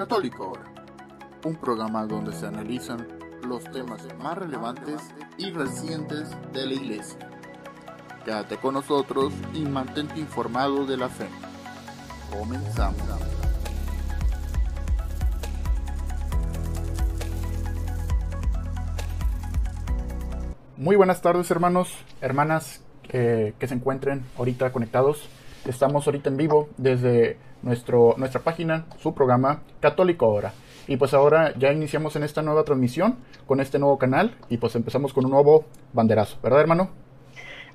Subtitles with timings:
[0.00, 0.64] Católico Ahora,
[1.44, 3.06] un programa donde se analizan
[3.46, 5.02] los temas más relevantes
[5.36, 7.18] y recientes de la Iglesia.
[8.24, 11.26] Quédate con nosotros y mantente informado de la fe.
[12.30, 13.02] Comenzamos.
[20.78, 22.80] Muy buenas tardes hermanos, hermanas
[23.10, 25.28] eh, que se encuentren ahorita conectados.
[25.66, 30.52] Estamos ahorita en vivo desde nuestro, nuestra página, su programa Católico Ahora.
[30.86, 34.74] Y pues ahora ya iniciamos en esta nueva transmisión con este nuevo canal y pues
[34.74, 36.90] empezamos con un nuevo banderazo, ¿verdad hermano?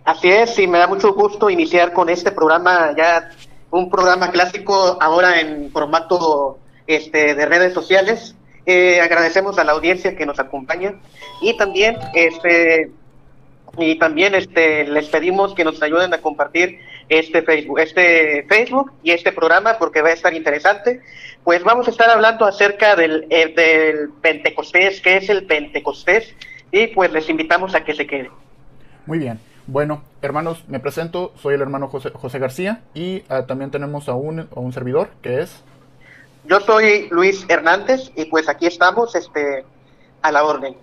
[0.03, 3.31] Así es, y me da mucho gusto iniciar con este programa, ya
[3.71, 8.35] un programa clásico ahora en formato este, de redes sociales.
[8.65, 10.95] Eh, agradecemos a la audiencia que nos acompaña
[11.41, 12.91] y también este
[13.77, 19.11] y también este les pedimos que nos ayuden a compartir este Facebook, este Facebook y
[19.11, 21.01] este programa porque va a estar interesante.
[21.43, 26.33] Pues vamos a estar hablando acerca del, eh, del Pentecostés, qué es el Pentecostés
[26.71, 28.31] y pues les invitamos a que se queden.
[29.05, 29.39] Muy bien.
[29.67, 34.13] Bueno, hermanos, me presento, soy el hermano José, José García y uh, también tenemos a
[34.13, 35.63] un, a un servidor que es...
[36.43, 39.65] Yo soy Luis Hernández y pues aquí estamos este,
[40.21, 40.75] a la orden.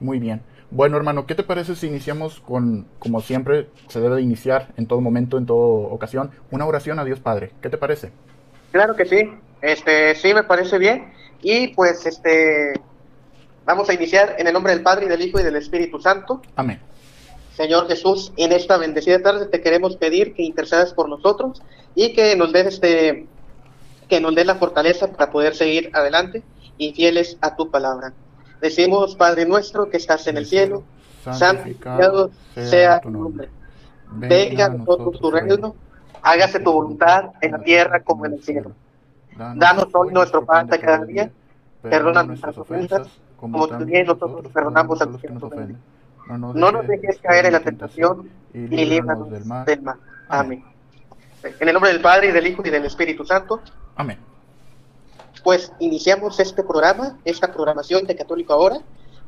[0.00, 0.42] Muy bien.
[0.70, 4.86] Bueno, hermano, ¿qué te parece si iniciamos con, como siempre se debe de iniciar en
[4.86, 7.52] todo momento, en toda ocasión, una oración a Dios Padre?
[7.62, 8.12] ¿Qué te parece?
[8.70, 9.30] Claro que sí.
[9.62, 11.12] Este, sí me parece bien.
[11.42, 12.74] Y pues este
[13.64, 16.42] vamos a iniciar en el nombre del Padre y del Hijo y del Espíritu Santo.
[16.56, 16.80] Amén.
[17.54, 21.62] Señor Jesús, en esta bendecida tarde te queremos pedir que intercedas por nosotros
[21.94, 23.26] y que nos des este
[24.08, 26.42] que nos des la fortaleza para poder seguir adelante
[26.76, 28.12] y fieles a tu palabra.
[28.60, 30.82] Decimos, Padre nuestro que estás en el cielo,
[31.22, 33.48] santificado sea tu nombre.
[34.10, 35.74] Venga a nosotros tu reino,
[36.22, 38.72] hágase tu voluntad en la tierra como en el cielo.
[39.36, 41.30] Danos hoy nuestro pan de cada día,
[41.82, 45.78] perdona nuestras ofensas, como también nosotros perdonamos a los que nos ofenden.
[46.28, 49.30] No nos dejes caer en la tentación y líbranos.
[49.30, 49.98] Del mal.
[50.28, 50.64] Amén.
[51.42, 53.60] En el nombre del Padre, y del Hijo, y del Espíritu Santo.
[53.94, 54.18] Amén.
[55.42, 58.78] Pues iniciamos este programa, esta programación de Católico Ahora.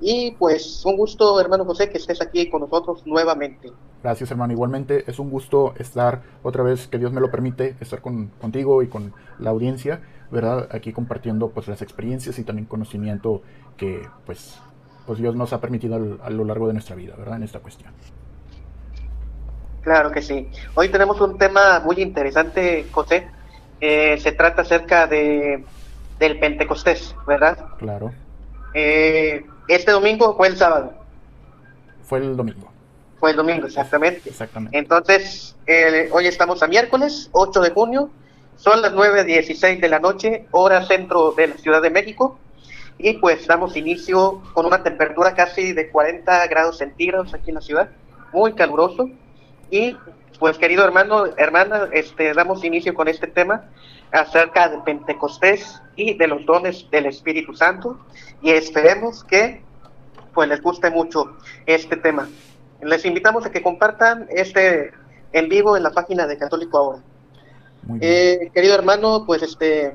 [0.00, 3.71] Y pues un gusto, hermano José, que estés aquí con nosotros nuevamente.
[4.03, 4.53] Gracias, hermano.
[4.53, 8.82] Igualmente es un gusto estar otra vez, que Dios me lo permite, estar con, contigo
[8.82, 10.00] y con la audiencia,
[10.31, 10.69] ¿verdad?
[10.71, 13.42] Aquí compartiendo pues las experiencias y también conocimiento
[13.77, 14.59] que pues
[15.06, 17.37] pues Dios nos ha permitido al, a lo largo de nuestra vida, ¿verdad?
[17.37, 17.92] En esta cuestión.
[19.82, 20.48] Claro que sí.
[20.75, 23.28] Hoy tenemos un tema muy interesante, José.
[23.81, 25.65] Eh, se trata acerca de
[26.20, 27.58] del Pentecostés, ¿verdad?
[27.78, 28.12] Claro.
[28.75, 30.92] Eh, este domingo fue el sábado.
[32.04, 32.70] Fue el domingo.
[33.19, 34.30] Fue el domingo, exactamente.
[34.30, 34.78] Exactamente.
[34.78, 38.10] Entonces, eh, hoy estamos a miércoles, 8 de junio.
[38.56, 42.38] Son las 9.16 de la noche, hora centro de la Ciudad de México
[43.03, 47.60] y pues damos inicio con una temperatura casi de 40 grados centígrados aquí en la
[47.62, 47.91] ciudad,
[48.32, 49.09] muy caluroso.
[49.70, 49.97] Y
[50.41, 53.67] pues querido hermano, hermana, este, damos inicio con este tema
[54.11, 58.01] acerca de Pentecostés y de los dones del Espíritu Santo
[58.43, 59.62] y esperemos que
[60.33, 61.37] pues les guste mucho
[61.67, 62.27] este tema.
[62.81, 64.93] Les invitamos a que compartan este
[65.33, 67.03] en vivo en la página de Católico Ahora.
[68.01, 69.95] Eh, querido hermano, pues este,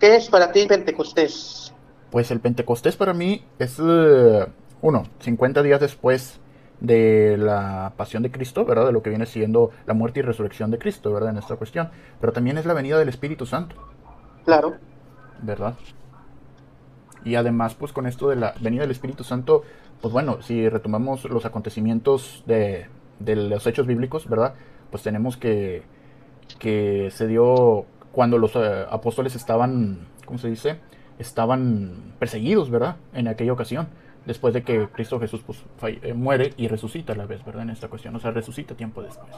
[0.00, 1.74] ¿qué es para ti Pentecostés?
[2.10, 4.46] Pues el Pentecostés para mí es, uh,
[4.80, 6.40] uno, 50 días después
[6.80, 8.86] de la pasión de Cristo, ¿verdad?
[8.86, 11.30] De lo que viene siendo la muerte y resurrección de Cristo, ¿verdad?
[11.30, 11.90] En esta cuestión.
[12.20, 13.76] Pero también es la venida del Espíritu Santo.
[14.44, 14.74] Claro.
[15.42, 15.74] ¿Verdad?
[17.24, 19.62] Y además, pues con esto de la venida del Espíritu Santo,
[20.00, 22.86] pues bueno, si retomamos los acontecimientos de,
[23.18, 24.54] de los hechos bíblicos, ¿verdad?
[24.90, 25.82] Pues tenemos que,
[26.58, 30.78] que se dio cuando los uh, apóstoles estaban, ¿cómo se dice?
[31.18, 32.96] estaban perseguidos, ¿verdad?
[33.12, 33.88] En aquella ocasión,
[34.26, 35.58] después de que Cristo Jesús pues,
[36.02, 37.62] eh, muere y resucita a la vez, ¿verdad?
[37.62, 39.30] En esta cuestión, o sea, resucita tiempo después.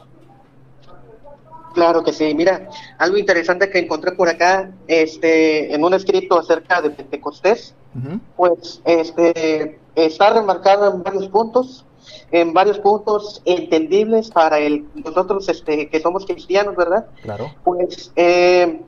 [1.75, 2.35] Claro que sí.
[2.35, 7.99] Mira, algo interesante que encontré por acá, este, en un escrito acerca de Pentecostés, uh
[7.99, 8.21] -huh.
[8.35, 11.85] pues, este, está remarcado en varios puntos,
[12.31, 17.07] en varios puntos entendibles para el nosotros, este, que somos cristianos, ¿verdad?
[17.23, 17.53] Claro.
[17.63, 18.81] Pues, eh,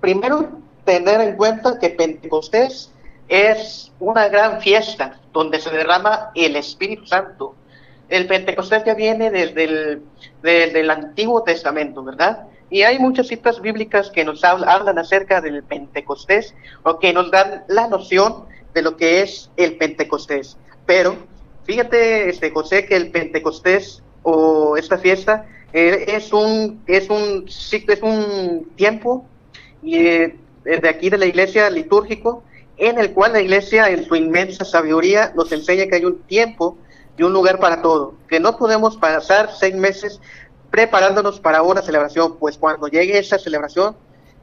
[0.00, 0.48] primero
[0.84, 2.92] tener en cuenta que Pentecostés
[3.28, 7.54] es una gran fiesta donde se derrama el Espíritu Santo.
[8.08, 10.02] El Pentecostés ya viene desde el,
[10.42, 12.46] desde el Antiguo Testamento, ¿verdad?
[12.70, 17.64] Y hay muchas citas bíblicas que nos hablan acerca del Pentecostés o que nos dan
[17.68, 18.44] la noción
[18.74, 20.56] de lo que es el Pentecostés.
[20.84, 21.16] Pero
[21.64, 28.02] fíjate, este, José, que el Pentecostés o esta fiesta eh, es un es un es
[28.02, 29.26] un tiempo
[29.84, 32.42] eh, de aquí de la iglesia litúrgico,
[32.76, 36.76] en el cual la iglesia en su inmensa sabiduría nos enseña que hay un tiempo
[37.16, 40.20] y un lugar para todo, que no podemos pasar seis meses
[40.70, 43.96] preparándonos para una celebración, pues cuando llegue esa celebración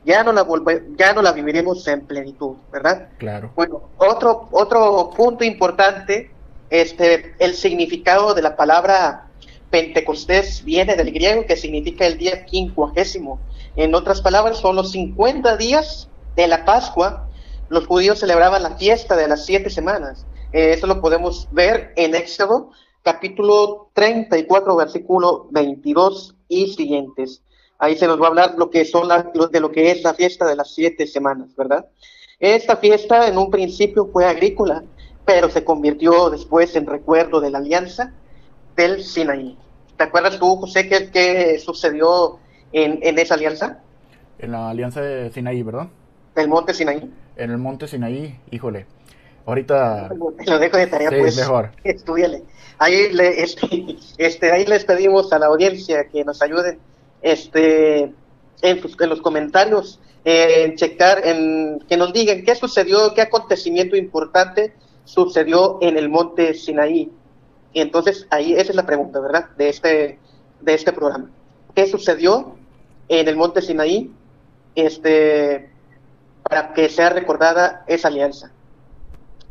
[0.05, 3.09] ya no la volve, ya no la viviremos en plenitud, ¿verdad?
[3.17, 3.51] Claro.
[3.55, 6.31] Bueno, otro otro punto importante,
[6.69, 9.27] este el significado de la palabra
[9.73, 13.39] Pentecostés viene del griego que significa el día quincuagésimo.
[13.75, 17.27] En otras palabras, son los 50 días de la Pascua.
[17.73, 20.27] Los judíos celebraban la fiesta de las siete semanas.
[20.51, 22.69] Eh, eso lo podemos ver en Éxodo
[23.01, 27.41] capítulo 34, versículo 22 y siguientes.
[27.79, 29.09] Ahí se nos va a hablar lo que son
[29.51, 31.87] de lo que es la fiesta de las siete semanas, ¿verdad?
[32.39, 34.83] Esta fiesta en un principio fue agrícola,
[35.25, 38.13] pero se convirtió después en recuerdo de la alianza
[38.75, 39.57] del Sinaí.
[39.97, 42.37] ¿Te acuerdas tú, José, qué, qué sucedió
[42.71, 43.79] en, en, esa alianza?
[44.37, 45.87] En la alianza de Sinaí, ¿verdad?
[46.35, 47.11] El monte Sinaí.
[47.35, 48.85] En el monte Sinaí, híjole.
[49.45, 50.09] Ahorita.
[50.45, 51.37] Lo dejo de tarea, sí, pues.
[51.37, 51.71] mejor.
[51.83, 52.43] Estudiale.
[52.77, 56.79] Ahí, le, este, este, ahí les pedimos a la audiencia que nos ayuden
[57.21, 58.13] este, en,
[58.61, 64.73] en los comentarios, eh, en checar, en que nos digan qué sucedió, qué acontecimiento importante
[65.05, 67.11] sucedió en el monte Sinaí.
[67.73, 69.49] Y entonces ahí esa es la pregunta, ¿verdad?
[69.57, 70.19] De este,
[70.61, 71.29] de este programa.
[71.75, 72.55] ¿Qué sucedió
[73.09, 74.13] en el monte Sinaí
[74.75, 75.72] este,
[76.53, 78.51] para que sea recordada esa alianza?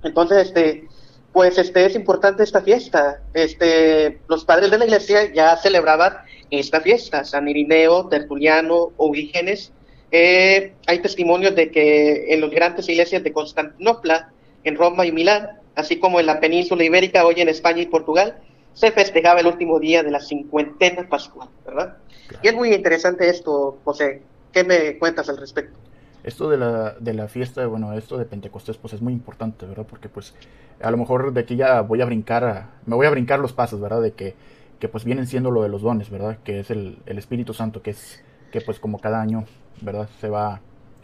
[0.05, 0.87] Entonces, este,
[1.33, 3.21] pues este es importante esta fiesta.
[3.35, 6.19] Este, los padres de la iglesia ya celebraban
[6.51, 9.73] esta fiesta, San Irineo, Tertuliano, Orígenes.
[10.13, 14.31] Eh, hay testimonios de que en las grandes iglesias de Constantinopla,
[14.63, 18.37] en Roma y Milán, así como en la península ibérica, hoy en España y Portugal,
[18.75, 21.97] se festejaba el último día de la cincuentena pascual, ¿verdad?
[22.29, 22.45] Claro.
[22.45, 24.23] Y es muy interesante esto, José.
[24.53, 25.77] ¿Qué me cuentas al respecto?
[26.25, 29.87] Esto de la, de la fiesta, bueno, esto de Pentecostés, pues es muy importante, ¿verdad?
[29.89, 30.35] Porque pues
[30.81, 33.81] a lo mejor de aquí ya voy a brincar, me voy a brincar los pasos,
[33.81, 34.01] ¿verdad?
[34.03, 34.35] De que,
[34.79, 36.39] que pues vienen siendo lo de los dones, ¿verdad?
[36.45, 38.23] Que es el, el Espíritu Santo, que es
[38.53, 39.45] que pues como cada año,
[39.81, 40.09] ¿verdad?
[40.21, 40.61] Se va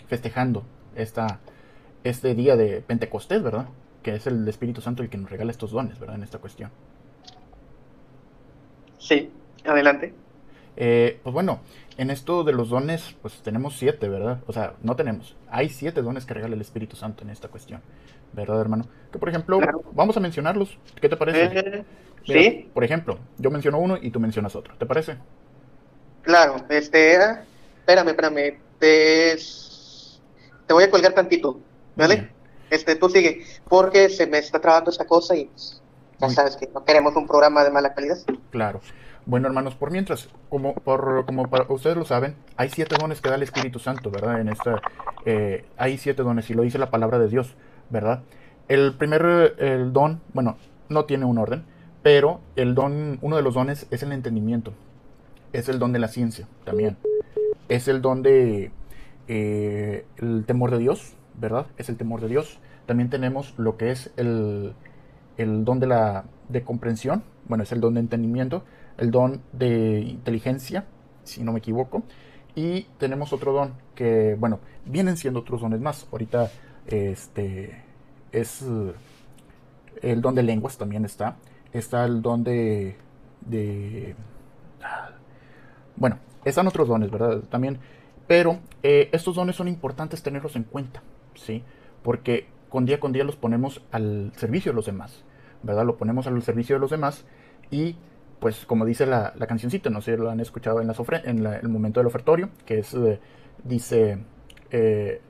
[0.07, 0.63] festejando
[0.95, 1.41] esta,
[2.05, 3.67] este día de Pentecostés, ¿verdad?
[4.03, 6.17] Que es el Espíritu Santo el que nos regala estos dones, ¿verdad?
[6.17, 6.71] En esta cuestión.
[8.99, 9.31] Sí,
[9.65, 10.15] adelante.
[10.81, 11.59] Eh, pues bueno,
[11.97, 14.39] en esto de los dones, pues tenemos siete, ¿verdad?
[14.47, 15.35] O sea, no tenemos.
[15.51, 17.83] Hay siete dones que regala el Espíritu Santo en esta cuestión,
[18.33, 18.85] ¿verdad, hermano?
[19.11, 19.83] Que por ejemplo, claro.
[19.93, 20.79] vamos a mencionarlos.
[21.01, 21.47] ¿Qué te parece?
[21.47, 21.85] Eh,
[22.29, 22.71] Mira, sí.
[22.73, 24.77] Por ejemplo, yo menciono uno y tú mencionas otro.
[24.79, 25.17] ¿Te parece?
[26.23, 27.15] Claro, este.
[27.81, 28.61] Espérame, espérame.
[28.79, 29.37] Te,
[30.65, 31.59] te voy a colgar tantito,
[31.97, 32.15] ¿vale?
[32.15, 32.33] Bien.
[32.71, 35.51] Este, tú sigue, porque se me está trabando esta cosa y
[36.21, 38.19] ya sabes que no queremos un programa de mala calidad.
[38.51, 38.81] Claro.
[39.29, 43.29] Bueno, hermanos, por mientras, como, por, como para, ustedes lo saben, hay siete dones que
[43.29, 44.41] da el Espíritu Santo, ¿verdad?
[44.41, 44.81] En esta,
[45.27, 47.55] eh, hay siete dones y lo dice la palabra de Dios,
[47.91, 48.23] ¿verdad?
[48.69, 50.57] El primer el don, bueno,
[50.89, 51.65] no tiene un orden,
[52.03, 54.73] pero el don, uno de los dones es el entendimiento,
[55.53, 56.97] es el don de la ciencia también,
[57.69, 58.73] es el don de
[59.29, 61.67] eh, el temor de Dios, ¿verdad?
[61.77, 62.61] Es el temor de Dios.
[62.87, 64.73] También tenemos lo que es el,
[65.37, 68.65] el don de la de comprensión, bueno, es el don de entendimiento,
[68.99, 70.85] el don de inteligencia,
[71.25, 72.03] si no me equivoco,
[72.55, 76.07] y tenemos otro don que, bueno, vienen siendo otros dones más.
[76.11, 76.51] Ahorita,
[76.87, 77.83] este,
[78.33, 78.65] es
[80.03, 81.37] el don de lenguas también está.
[81.73, 82.97] Está el don de,
[83.43, 84.15] de
[85.97, 87.41] bueno, están otros dones, ¿verdad?
[87.51, 87.79] También,
[88.27, 91.03] pero eh, estos dones son importantes tenerlos en cuenta,
[91.35, 91.63] ¿sí?
[92.03, 95.25] Porque con día con día los ponemos al servicio de los demás,
[95.63, 95.85] ¿verdad?
[95.85, 97.25] Lo ponemos al servicio de los demás
[97.71, 97.97] y
[98.41, 101.47] pues como dice la, la cancioncita, no sé si lo han escuchado en, las en
[101.47, 103.21] el momento del ofertorio, que es, eh,
[103.65, 104.19] dice,
[104.71, 105.21] eh,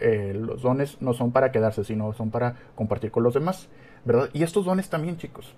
[0.00, 3.68] eh, los dones no son para quedarse, sino son para compartir con los demás,
[4.04, 4.30] ¿verdad?
[4.32, 5.54] Y estos dones también, chicos,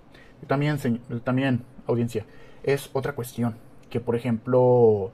[0.47, 0.79] también,
[1.23, 2.25] también audiencia,
[2.63, 3.55] es otra cuestión,
[3.89, 5.11] que por ejemplo,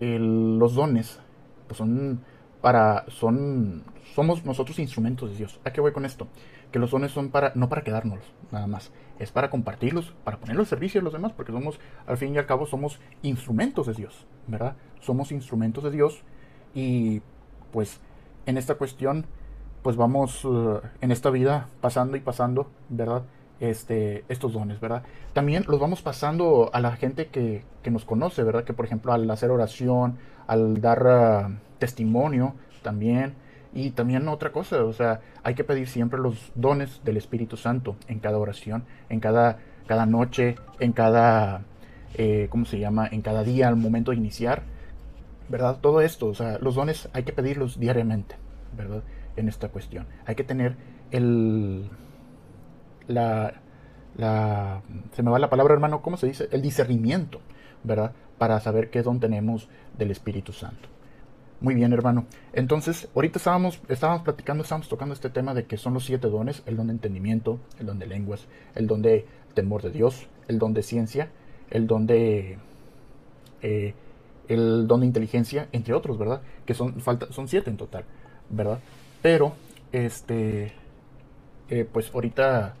[0.00, 1.20] los dones,
[1.66, 2.20] pues son
[2.60, 3.84] para, son,
[4.14, 5.60] somos nosotros instrumentos de Dios.
[5.64, 6.26] ¿A qué voy con esto?
[6.72, 10.66] Que los dones son para, no para quedárnoslos, nada más es para compartirlos, para ponerlos
[10.66, 13.94] al servicio de los demás, porque somos, al fin y al cabo, somos instrumentos de
[13.94, 14.76] Dios, ¿verdad?
[15.00, 16.22] Somos instrumentos de Dios
[16.74, 17.22] y
[17.72, 18.00] pues
[18.46, 19.26] en esta cuestión,
[19.82, 23.22] pues vamos uh, en esta vida pasando y pasando, ¿verdad?
[23.58, 25.02] Este, estos dones, ¿verdad?
[25.32, 28.64] También los vamos pasando a la gente que, que nos conoce, ¿verdad?
[28.64, 33.34] Que por ejemplo al hacer oración, al dar uh, testimonio también,
[33.72, 37.96] y también otra cosa, o sea, hay que pedir siempre los dones del Espíritu Santo
[38.08, 41.62] en cada oración, en cada, cada noche, en cada,
[42.14, 43.08] eh, ¿cómo se llama?
[43.10, 44.62] En cada día, al momento de iniciar.
[45.48, 45.78] ¿verdad?
[45.80, 48.36] Todo esto, o sea, los dones hay que pedirlos diariamente,
[48.76, 49.02] ¿verdad?
[49.36, 50.06] En esta cuestión.
[50.24, 50.76] Hay que tener
[51.10, 51.88] el...
[53.06, 53.54] La,
[54.16, 54.82] la...
[55.12, 56.48] Se me va la palabra, hermano, ¿cómo se dice?
[56.50, 57.40] El discernimiento,
[57.84, 58.12] ¿verdad?
[58.38, 60.88] Para saber qué don tenemos del Espíritu Santo.
[61.60, 62.26] Muy bien, hermano.
[62.52, 66.62] Entonces, ahorita estábamos, estábamos platicando, estábamos tocando este tema de que son los siete dones,
[66.66, 70.58] el don de entendimiento, el don de lenguas, el don de temor de Dios, el
[70.58, 71.30] don de ciencia,
[71.70, 72.58] el don de...
[73.62, 73.94] Eh,
[74.48, 76.40] el don de inteligencia, entre otros, ¿verdad?
[76.64, 78.04] Que son, falta, son siete en total,
[78.48, 78.78] ¿verdad?
[79.22, 79.54] Pero,
[79.90, 80.72] este,
[81.68, 82.74] eh, pues ahorita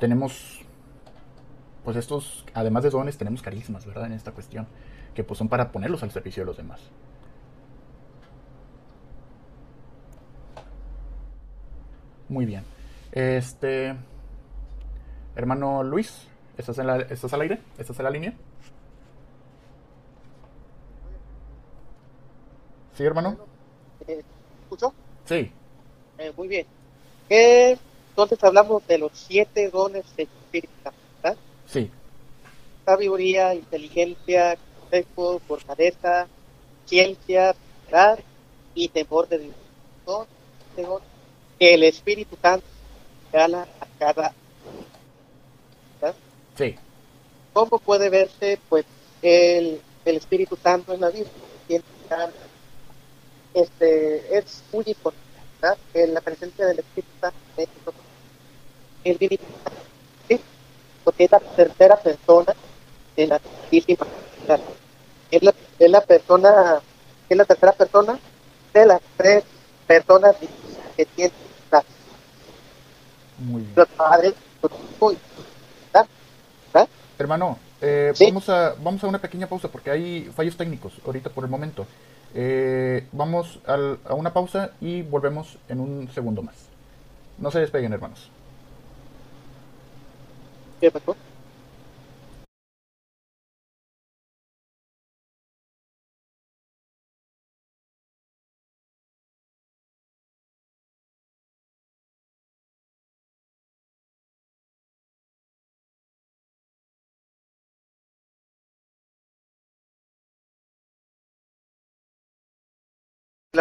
[0.00, 0.62] tenemos,
[1.84, 4.06] pues estos, además de dones, tenemos carismas, ¿verdad?
[4.06, 4.66] En esta cuestión,
[5.14, 6.80] que pues son para ponerlos al servicio de los demás.
[12.28, 12.64] Muy bien.
[13.12, 13.94] Este,
[15.36, 16.26] hermano Luis,
[16.58, 17.60] ¿estás, en la, ¿estás al aire?
[17.78, 18.34] ¿Estás en la línea?
[22.94, 23.36] Sí, hermano.
[24.08, 24.22] Eh,
[24.62, 24.92] ¿Escuchó?
[25.24, 25.50] Sí.
[26.18, 26.66] Eh, muy bien.
[27.28, 27.76] Eh,
[28.10, 31.38] entonces hablamos de los siete dones Santo, ¿verdad?
[31.66, 31.90] Sí.
[32.84, 36.26] Sabiduría, inteligencia, consejo, fortaleza,
[36.86, 37.54] ciencia,
[37.84, 38.18] verdad
[38.74, 39.56] y temor de Dios.
[40.06, 40.26] Son
[40.76, 41.15] dones
[41.58, 42.66] que el Espíritu Santo
[43.32, 44.32] gana a cada
[46.00, 46.14] ¿verdad?
[46.56, 46.74] Sí.
[47.52, 48.84] ¿Cómo puede verse pues
[49.22, 51.30] el, el Espíritu Santo en la Biblia?
[51.66, 51.84] Tiene
[53.54, 55.24] este, es muy importante
[55.60, 55.78] ¿verdad?
[55.92, 58.04] que la presencia del Espíritu Santo en nosotros
[59.04, 59.80] es bien importante,
[60.28, 60.40] ¿sí?
[61.04, 62.54] porque es la tercera persona
[63.16, 64.06] de la Santísima.
[65.30, 66.80] Es la, es la persona,
[67.28, 68.18] es la tercera persona
[68.74, 69.44] de las tres
[69.86, 70.36] personas
[70.96, 71.45] que tienen la
[73.38, 73.74] Muy bien.
[77.18, 78.26] Hermano, eh, Sí.
[78.26, 81.86] vamos, a, vamos a una pequeña pausa porque hay fallos técnicos ahorita por el momento.
[82.34, 86.54] Eh, vamos al- a una pausa y volvemos en un segundo más.
[87.38, 88.30] No se despeguen, hermanos.
[90.80, 91.16] ¿Qué pasó?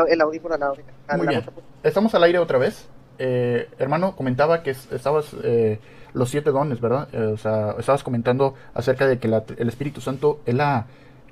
[0.08, 0.68] El audífono a la,
[1.08, 1.42] a Muy la bien.
[1.42, 2.88] otra- Estamos al aire otra vez.
[3.18, 5.80] Eh, hermano, comentaba que es- estabas eh,
[6.14, 7.08] los siete dones, ¿verdad?
[7.14, 10.88] Eh, o sea, estabas comentando acerca de que la- el Espíritu Santo es la,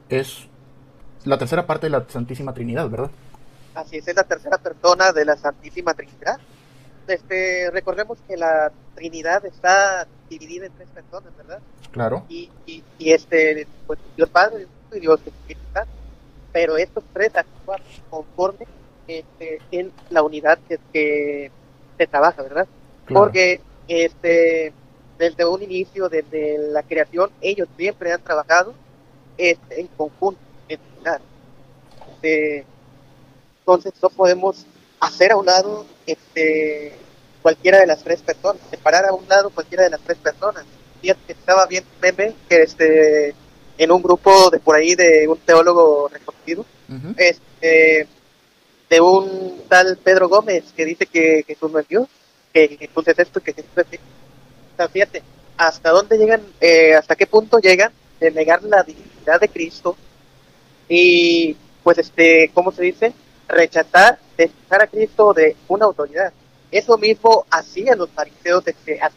[0.09, 0.47] es
[1.25, 3.11] la tercera parte de la Santísima Trinidad, ¿verdad?
[3.75, 6.37] Así es, es la tercera persona de la Santísima Trinidad.
[7.07, 11.59] Este, recordemos que la Trinidad está dividida en tres personas, ¿verdad?
[11.91, 12.23] Claro.
[12.29, 14.67] Y, y, y este, pues Dios Padre,
[14.99, 15.91] Dios Espíritu Santo.
[16.53, 17.35] Pero estos tres
[18.09, 18.65] conforme
[19.07, 21.51] este, en la unidad que, que
[21.97, 22.67] se trabaja, ¿verdad?
[23.05, 23.25] claro.
[23.25, 24.73] Porque este,
[25.17, 28.73] desde un inicio, desde la creación, ellos siempre han trabajado
[29.37, 31.21] este, en conjunto, en unidad.
[32.15, 32.65] Este,
[33.59, 34.65] entonces no podemos
[34.99, 36.93] hacer a un lado este,
[37.41, 40.65] cualquiera de las tres personas, separar a un lado cualquiera de las tres personas.
[41.01, 43.35] Fíjate estaba bien meme que este,
[43.77, 46.65] en un grupo de por ahí de un teólogo reconocido,
[47.17, 48.07] Este,
[48.89, 52.07] de un tal Pedro Gómez que dice que Jesús no es Dios,
[52.53, 54.89] que Jesús es esto, que Jesús es esto.
[54.91, 55.23] Fíjate,
[55.57, 59.95] hasta dónde llegan, eh, hasta qué punto llegan de negar la divinidad de Cristo
[60.89, 63.13] y, pues, este, ¿cómo se dice?
[63.47, 66.33] Rechazar, desechar a Cristo de una autoridad.
[66.71, 69.15] Eso mismo hacían los fariseos, que así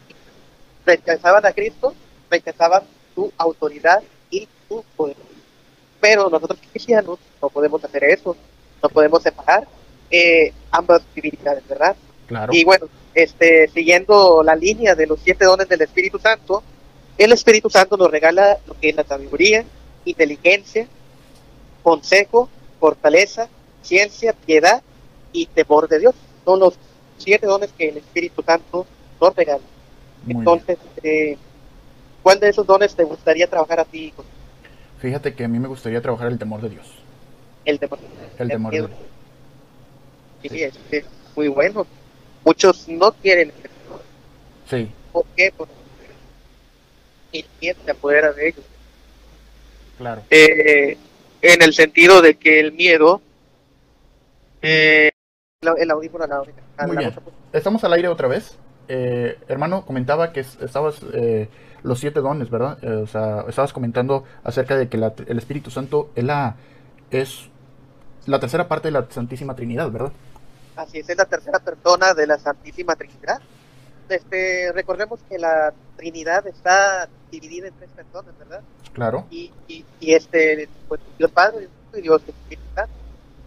[0.85, 1.93] rechazaban a Cristo,
[2.29, 5.36] rechazaban su autoridad y su poder.
[5.99, 8.35] Pero nosotros cristianos no podemos hacer eso,
[8.81, 9.67] no podemos separar
[10.09, 11.95] eh, ambas divinidades, ¿verdad?
[12.27, 12.53] Claro.
[12.53, 16.61] Y bueno, este, siguiendo la línea de los siete dones del Espíritu Santo,
[17.17, 19.65] el Espíritu Santo nos regala lo que es la sabiduría,
[20.05, 20.87] inteligencia,
[21.81, 22.49] consejo,
[22.79, 23.49] fortaleza,
[23.81, 24.83] ciencia, piedad
[25.31, 26.15] y temor de Dios.
[26.45, 26.75] Son los
[27.17, 28.85] siete dones que el Espíritu Santo
[29.19, 29.63] nos regala.
[30.25, 30.35] Muy.
[30.35, 31.37] Entonces, eh,
[32.21, 34.05] ¿cuál de esos dones te gustaría trabajar a ti?
[34.05, 34.23] hijo?
[34.99, 36.87] Fíjate que a mí me gustaría trabajar el temor de Dios.
[37.65, 37.99] El temor.
[38.37, 38.91] El temor de Dios.
[40.41, 41.85] Sí, es, es muy bueno.
[42.45, 43.51] Muchos no quieren.
[44.69, 45.53] Sí, ¿Por qué?
[45.55, 45.73] Porque
[47.33, 48.65] el miedo se apodera de ellos.
[49.97, 50.23] claro.
[50.29, 50.97] Eh,
[51.41, 53.21] en el sentido de que el miedo.
[54.61, 55.11] Eh,
[55.61, 56.43] el audífono a la,
[56.77, 57.15] a Muy la bien.
[57.53, 58.57] Estamos al aire otra vez.
[58.87, 61.49] Eh, hermano, comentaba que es- estabas eh,
[61.83, 62.77] los siete dones, ¿verdad?
[62.83, 66.55] Eh, o sea, estabas comentando acerca de que la- el Espíritu Santo es la,
[67.11, 67.49] es
[68.25, 70.11] la tercera parte de la Santísima Trinidad, ¿verdad?
[70.75, 73.39] Así es, es la tercera persona de la Santísima Trinidad.
[74.09, 78.61] Este, recordemos que la Trinidad está dividida en tres personas, ¿verdad?
[78.93, 79.25] Claro.
[79.29, 82.93] Y, y, y este, pues Dios Padre y Dios Espíritu Santo.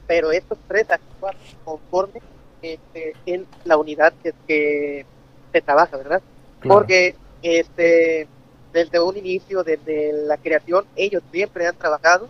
[0.07, 1.35] Pero estos tres actúan
[1.65, 2.21] conforme
[2.63, 5.07] este, en la unidad que, que
[5.53, 6.21] se trabaja, ¿verdad?
[6.61, 6.81] Claro.
[6.81, 8.29] Porque este,
[8.73, 12.29] desde un inicio, desde la creación, ellos siempre han trabajado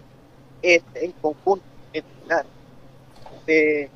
[0.62, 2.04] este, en conjunto, en.
[3.38, 3.90] Este,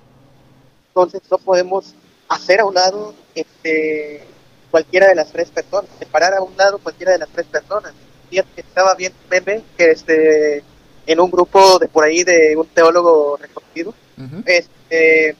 [0.88, 1.94] entonces no podemos
[2.28, 4.22] hacer a un lado este,
[4.70, 7.92] cualquiera de las tres personas, separar a un lado cualquiera de las tres personas.
[8.30, 10.62] Fíjate que estaba bien meme que este,
[11.06, 14.42] en un grupo de por ahí de un teólogo reconocido, Ujú.
[14.46, 15.36] este,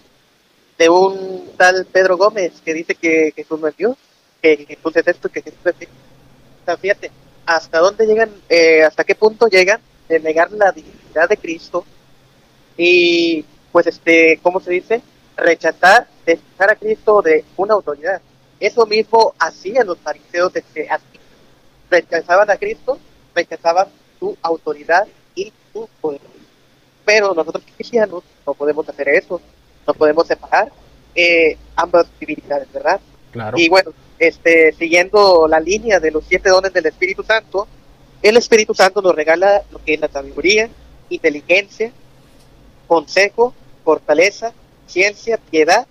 [0.78, 3.96] de un tal Pedro Gómez que dice que Jesús no es Dios,
[4.44, 5.70] que Jesús es esto, que esto.
[5.70, 7.10] O sea, fíjate,
[7.46, 11.84] hasta dónde llegan, eh, hasta qué punto llegan de negar la divinidad de Cristo
[12.76, 15.00] y, pues, este, ¿cómo se dice?
[15.36, 18.20] Rechazar, desechar a Cristo de una autoridad.
[18.60, 21.04] Eso mismo hacían los fariseos, este, así.
[21.90, 22.98] rechazaban a Cristo,
[23.34, 26.20] rechazaban su autoridad y su poder.
[27.06, 29.40] Pero nosotros cristianos no podemos hacer eso,
[29.86, 30.70] no podemos separar
[31.14, 33.00] eh, ambas divinidades, ¿verdad?
[33.34, 33.58] Claro.
[33.58, 37.66] Y bueno, este, siguiendo la línea de los siete dones del Espíritu Santo,
[38.22, 40.70] el Espíritu Santo nos regala lo que es la sabiduría,
[41.08, 41.90] inteligencia,
[42.86, 43.52] consejo,
[43.84, 44.52] fortaleza,
[44.86, 45.84] ciencia, piedad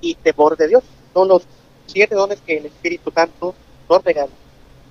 [0.00, 0.82] y temor de Dios.
[1.14, 1.44] Son los
[1.86, 3.54] siete dones que el Espíritu Santo
[3.88, 4.32] nos regala.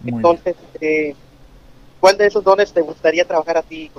[0.02, 0.14] Muy.
[0.14, 1.14] Entonces, eh,
[2.00, 3.92] ¿cuál de esos dones te gustaría trabajar a ti?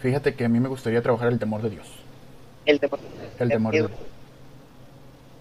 [0.00, 1.86] Fíjate que a mí me gustaría trabajar el temor de Dios.
[2.66, 2.98] El temor.
[3.38, 3.90] El temor de Dios.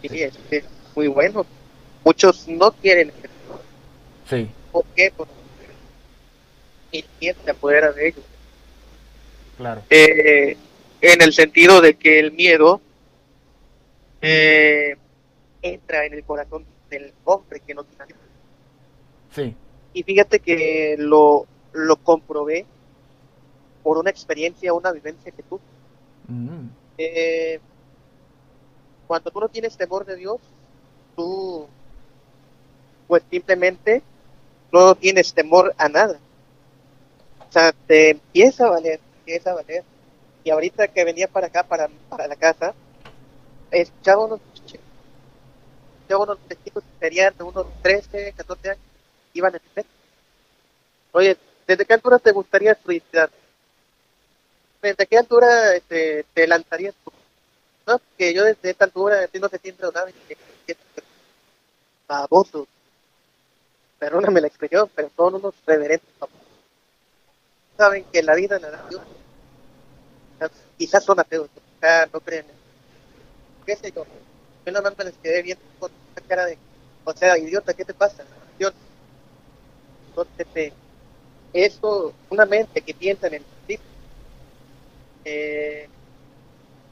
[0.04, 0.64] Sí, es, es
[0.96, 1.48] muy bueno.
[2.10, 3.12] Muchos no quieren.
[4.28, 5.14] Sí, ¿Por qué?
[5.16, 5.32] Porque
[6.92, 8.26] el miedo se apodera de ellos.
[9.58, 9.84] claro.
[9.92, 10.58] Eh,
[11.02, 12.82] en el sentido de que el miedo
[14.24, 14.96] eh,
[15.62, 18.16] entra en el corazón del hombre que no tiene.
[19.36, 19.56] Sí,
[19.94, 22.66] Y fíjate que lo, lo comprobé
[23.84, 25.62] por una experiencia, una vivencia que tuve.
[26.28, 27.60] Mm, Eh,
[29.08, 30.38] cuando tú no tienes temor de Dios,
[31.16, 31.68] tú
[33.10, 34.06] pues simplemente
[34.72, 36.22] no tienes temor a nada.
[37.40, 39.84] O sea, te empieza a valer, empieza a valer.
[40.44, 42.76] Y ahorita que venía para acá, para, para la casa,
[43.72, 44.80] escuchaba unos ch-
[46.02, 48.84] escuchaba unos vestidos que serían de unos 13, 14 años,
[49.34, 49.86] iban en el.
[51.12, 53.30] Oye, ¿desde qué altura te gustaría suicidar?
[54.82, 57.12] ¿Desde qué altura este, te lanzarías tú?
[57.88, 60.10] No, que yo desde esta altura no se siente nada.
[60.10, 61.04] y que- que- que-
[62.10, 62.68] Babosos.
[64.00, 66.10] Perdóname la expresión, pero son unos reverentes.
[66.20, 66.40] babosos.
[67.78, 69.02] Saben que la vida la da Dios.
[70.78, 72.46] Quizás- son ateos, quizás no creen.
[72.50, 72.60] en-
[73.66, 74.06] ¿Qué sé yo?
[74.66, 76.58] Yo nada más me les quedé viendo con esa cara de,
[77.04, 78.24] o sea, idiota, ¿qué te pasa?
[78.58, 78.74] Dios.
[80.10, 80.74] Entonces, eh,
[81.54, 83.80] eso, una mente que piensa en el sí,
[85.26, 85.88] eh,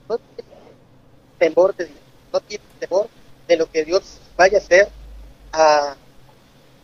[0.09, 0.51] no tiene
[1.37, 1.99] temor de Dios,
[2.33, 3.09] no tiene temor
[3.47, 4.89] de lo que Dios vaya a hacer
[5.53, 5.95] a,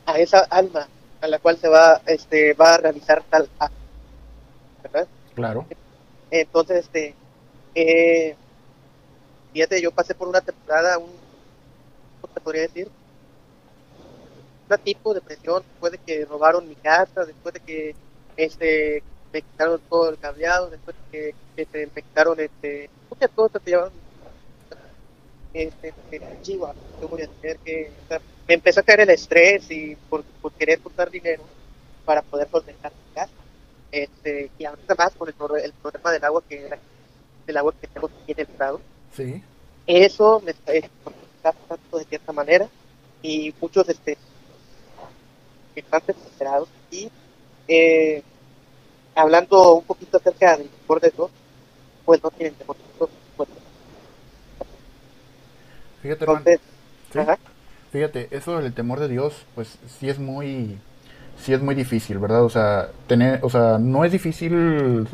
[0.05, 0.87] a esa alma
[1.23, 3.77] a la cual se va, este, va a realizar tal acto,
[4.83, 5.07] ¿verdad?
[5.33, 5.65] claro.
[6.29, 7.15] Entonces, este,
[7.75, 8.35] eh,
[9.53, 11.11] fíjate, yo pasé por una temporada, un,
[12.19, 12.89] ¿cómo te podría decir?
[14.69, 17.95] Un tipo de presión, después de que robaron mi casa, después de que,
[18.35, 23.61] este, me quitaron todo el cableado, después de que, este, me quitaron, este, muchas cosas
[23.63, 23.93] que llevaron,
[25.53, 27.59] este, este, chihuahua, ¿qué voy a hacer?
[27.59, 27.91] Que,
[28.47, 31.43] me empezó a caer el estrés y por, por querer juntar dinero
[32.05, 33.31] para poder solventar mi casa.
[33.91, 36.79] Este, y ahorita más con el, pro- el problema del agua que era-
[37.45, 38.81] del agua que tenemos aquí en el estado.
[39.15, 39.43] Sí,
[39.87, 42.67] eso me está, está pasando de cierta manera
[43.21, 44.17] y muchos este
[45.75, 46.69] están desesperados.
[46.91, 47.09] Y
[47.67, 48.23] eh,
[49.15, 51.31] hablando un poquito acerca del temor de Dios
[52.05, 53.49] pues no tienen temor de Dios pues,
[56.01, 56.59] fíjate, entonces
[57.11, 57.19] Sí.
[57.19, 57.37] ajá,
[57.93, 60.79] Fíjate, eso del temor de Dios, pues sí es muy,
[61.37, 62.43] sí es muy difícil, ¿verdad?
[62.43, 65.07] O sea, tener, o sea, no es difícil,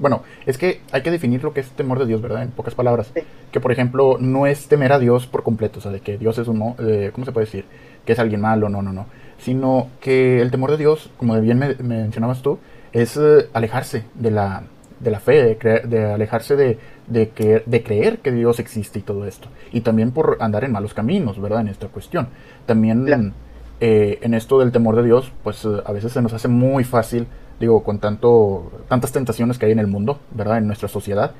[0.00, 2.42] bueno, es que hay que definir lo que es temor de Dios, ¿verdad?
[2.42, 3.12] En pocas palabras.
[3.14, 3.20] Sí.
[3.52, 6.36] Que por ejemplo, no es temer a Dios por completo, o sea, de que Dios
[6.38, 7.66] es un, eh, ¿cómo se puede decir?
[8.04, 9.06] Que es alguien malo, no, no, no.
[9.38, 12.58] Sino que el temor de Dios, como bien me, me mencionabas tú,
[12.92, 14.64] es eh, alejarse de la,
[15.00, 19.26] de la fe, de, creer- de alejarse de, de, creer que Dios existe y todo
[19.26, 19.48] esto.
[19.72, 21.60] Y también por andar en malos caminos, ¿verdad?
[21.60, 22.28] En esta cuestión.
[22.66, 23.32] También Claro.
[23.80, 26.84] eh, en esto del temor de Dios, pues eh, a veces se nos hace muy
[26.84, 27.26] fácil,
[27.60, 30.58] digo, con tanto, tantas tentaciones que hay en el mundo, ¿verdad?
[30.58, 31.32] En nuestra sociedad.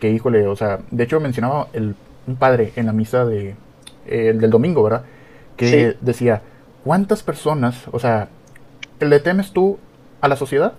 [0.00, 1.94] que híjole, o sea, de hecho mencionaba el,
[2.26, 3.56] un padre en la misa de,
[4.06, 5.04] eh, del domingo, ¿verdad?
[5.56, 6.42] Que decía,
[6.84, 8.28] ¿cuántas personas, o sea,
[9.00, 9.78] le temes tú
[10.20, 10.74] a la sociedad?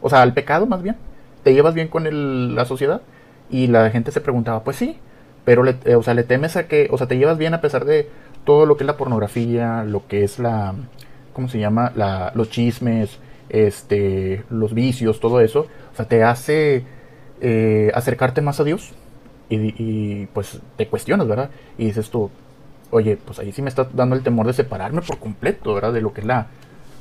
[0.00, 0.96] O sea, al pecado más bien.
[1.48, 3.00] ¿Te llevas bien con el, la sociedad?
[3.48, 4.98] Y la gente se preguntaba, pues sí,
[5.46, 7.62] pero le, eh, o sea, le temes a que, o sea, te llevas bien a
[7.62, 8.10] pesar de
[8.44, 10.74] todo lo que es la pornografía, lo que es la,
[11.32, 11.90] ¿cómo se llama?
[11.96, 15.60] La, los chismes, este, los vicios, todo eso.
[15.90, 16.84] O sea, te hace
[17.40, 18.92] eh, acercarte más a Dios
[19.48, 21.48] y, pues te cuestionas, ¿verdad?
[21.78, 22.30] Y dices tú,
[22.90, 25.94] oye, pues ahí sí me está dando el temor de separarme por completo, ¿verdad?
[25.94, 26.48] De lo que es la,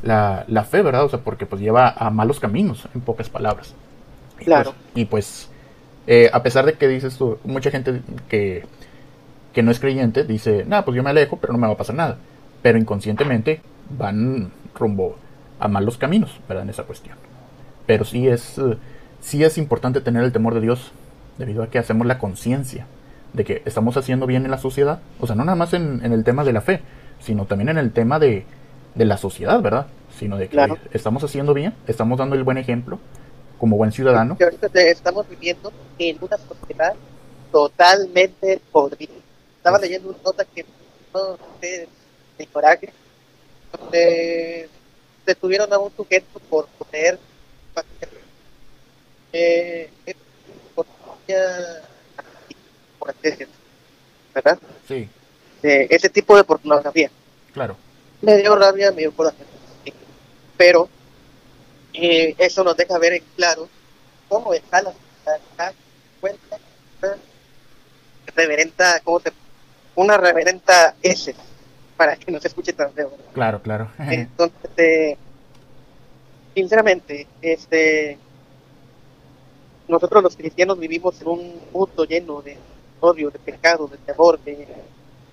[0.04, 1.04] la, fe, ¿verdad?
[1.04, 3.76] O sea, porque pues lleva a malos caminos, en pocas palabras.
[4.38, 4.74] Claro.
[4.96, 5.50] Y pues,
[6.06, 8.64] eh, a pesar de que dices tú, mucha gente que,
[9.54, 11.78] que no es creyente dice, nada, pues yo me alejo, pero no me va a
[11.78, 12.18] pasar nada.
[12.62, 15.18] Pero inconscientemente van rumbo
[15.60, 16.64] a malos caminos, ¿verdad?
[16.64, 17.18] En esa cuestión.
[17.86, 18.60] Pero sí es,
[19.22, 20.92] sí es importante tener el temor de Dios,
[21.38, 22.88] debido a que hacemos la conciencia
[23.34, 25.00] de que estamos haciendo bien en la sociedad.
[25.20, 26.82] O sea, no nada más en, el tema de la fe,
[27.20, 28.46] sino también en el tema de,
[28.96, 29.88] de la sociedad, ¿verdad?
[30.18, 30.58] Sino de que
[30.94, 33.00] estamos haciendo bien, estamos dando el buen ejemplo
[33.58, 34.38] como buen ciudadano.
[34.40, 36.96] ahorita estamos viviendo en una sociedad
[37.52, 39.14] totalmente podrida.
[39.58, 40.66] Estaba leyendo una nota que
[41.14, 41.88] no sé,
[42.38, 42.90] de coraje,
[43.72, 44.70] donde
[45.26, 47.20] detuvieron a un sujeto por poner
[49.34, 49.90] eh,
[50.74, 50.86] por,
[53.00, 53.16] por
[54.34, 54.60] ¿verdad?
[54.88, 55.10] Sí.
[55.62, 57.10] De ese tipo de pornografía.
[57.54, 57.76] Claro.
[58.22, 59.44] Me dio rabia, me dio coraje.
[60.56, 60.90] Pero
[62.00, 63.68] eh, eso nos deja ver en claro
[64.30, 64.94] cómo está la
[66.20, 66.58] cuenta
[68.36, 69.32] reverenta, ¿cómo se
[69.96, 71.34] una reverenta S
[71.98, 73.12] para que no se escuche tan feo.
[73.34, 73.92] Claro, claro.
[74.00, 75.18] Entonces, eh,
[76.54, 78.18] sinceramente, este,
[79.88, 82.58] nosotros los cristianos vivimos en un mundo lleno de
[83.00, 84.68] odio, de pecado, de terror, de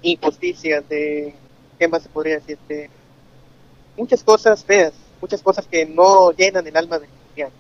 [0.03, 1.35] injusticia, de,
[1.79, 2.59] ¿qué más se podría decir?
[2.67, 2.89] De
[3.97, 7.53] muchas cosas feas, muchas cosas que no llenan el alma del cristiano.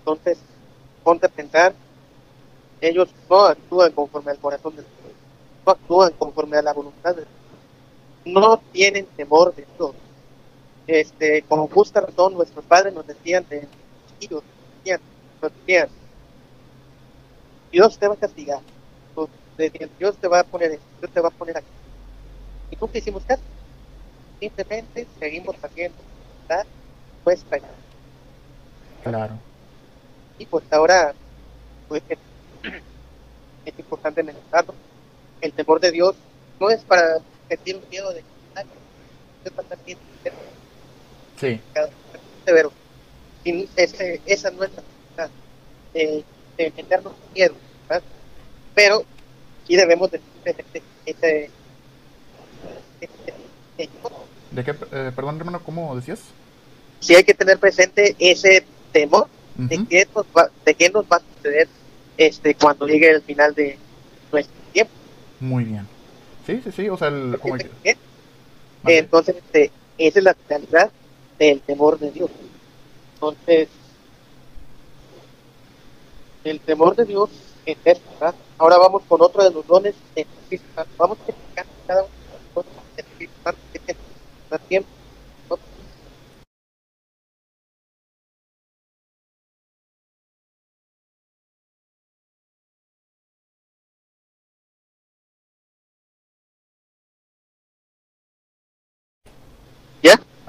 [0.00, 0.38] Entonces,
[1.04, 1.72] ponte a pensar,
[2.80, 5.14] ellos no actúan conforme al corazón de Dios,
[5.64, 7.38] no actúan conforme a la voluntad de Dios
[8.24, 9.92] no tienen temor de Dios.
[10.86, 13.66] Este, con justa razón, nuestros padres nos decían de
[14.20, 14.42] Dios,
[15.40, 15.88] nos decían,
[17.70, 18.60] Dios te va a castigar,
[19.98, 21.66] Dios te va a poner esto, Dios te va a poner aquí.
[22.70, 23.42] Y nunca hicimos caso.
[24.40, 25.98] Simplemente seguimos haciendo
[26.48, 26.66] ¿verdad?
[27.28, 27.58] Nuestra
[29.04, 29.38] Claro.
[30.38, 31.14] Y pues ahora,
[31.88, 32.02] pues,
[33.64, 34.74] es importante mencionarlo.
[35.40, 36.16] El temor de Dios
[36.58, 38.22] no es para sentir miedo de
[41.36, 41.60] sí.
[42.44, 42.72] severo.
[43.44, 44.70] Sin ese, esa no es
[45.16, 45.28] la
[45.94, 46.24] de,
[46.56, 47.54] de meternos miedo,
[47.88, 48.04] ¿verdad?
[48.74, 49.04] pero
[49.66, 50.64] sí debemos de ese,
[51.06, 51.50] ese,
[54.50, 56.20] ¿De qué, eh, perdón hermano, cómo decías?
[57.00, 61.16] Sí hay que tener presente ese temor de, qué nos va, de qué nos va
[61.16, 61.68] a suceder
[62.16, 63.78] este cuando llegue el final de
[64.32, 64.92] nuestro tiempo.
[65.40, 65.86] Muy bien.
[66.46, 67.56] Sí, sí, sí, o sea, el, como
[68.84, 70.90] Entonces, este, esa es la realidad
[71.38, 72.30] del temor de Dios.
[73.14, 73.68] Entonces,
[76.44, 77.30] el temor de Dios
[77.66, 78.34] es esto, ¿verdad?
[78.56, 79.94] Ahora vamos con otro de los dones
[80.96, 82.78] Vamos a explicar cada uno de los dones
[84.68, 84.88] tiempo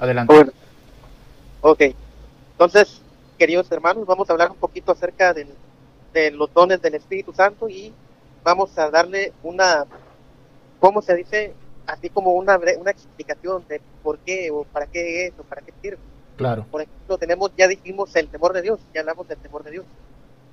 [0.00, 0.34] Adelante.
[0.34, 0.52] Bueno.
[1.60, 1.82] Ok.
[2.52, 3.02] Entonces,
[3.38, 7.92] queridos hermanos, vamos a hablar un poquito acerca de los dones del Espíritu Santo y
[8.42, 9.84] vamos a darle una,
[10.80, 11.52] ¿cómo se dice?
[11.86, 15.72] Así como una, una explicación de por qué o para qué es o para qué
[15.82, 15.98] sirve.
[16.36, 16.64] Claro.
[16.70, 19.84] Por ejemplo, tenemos, ya dijimos el temor de Dios, ya hablamos del temor de Dios.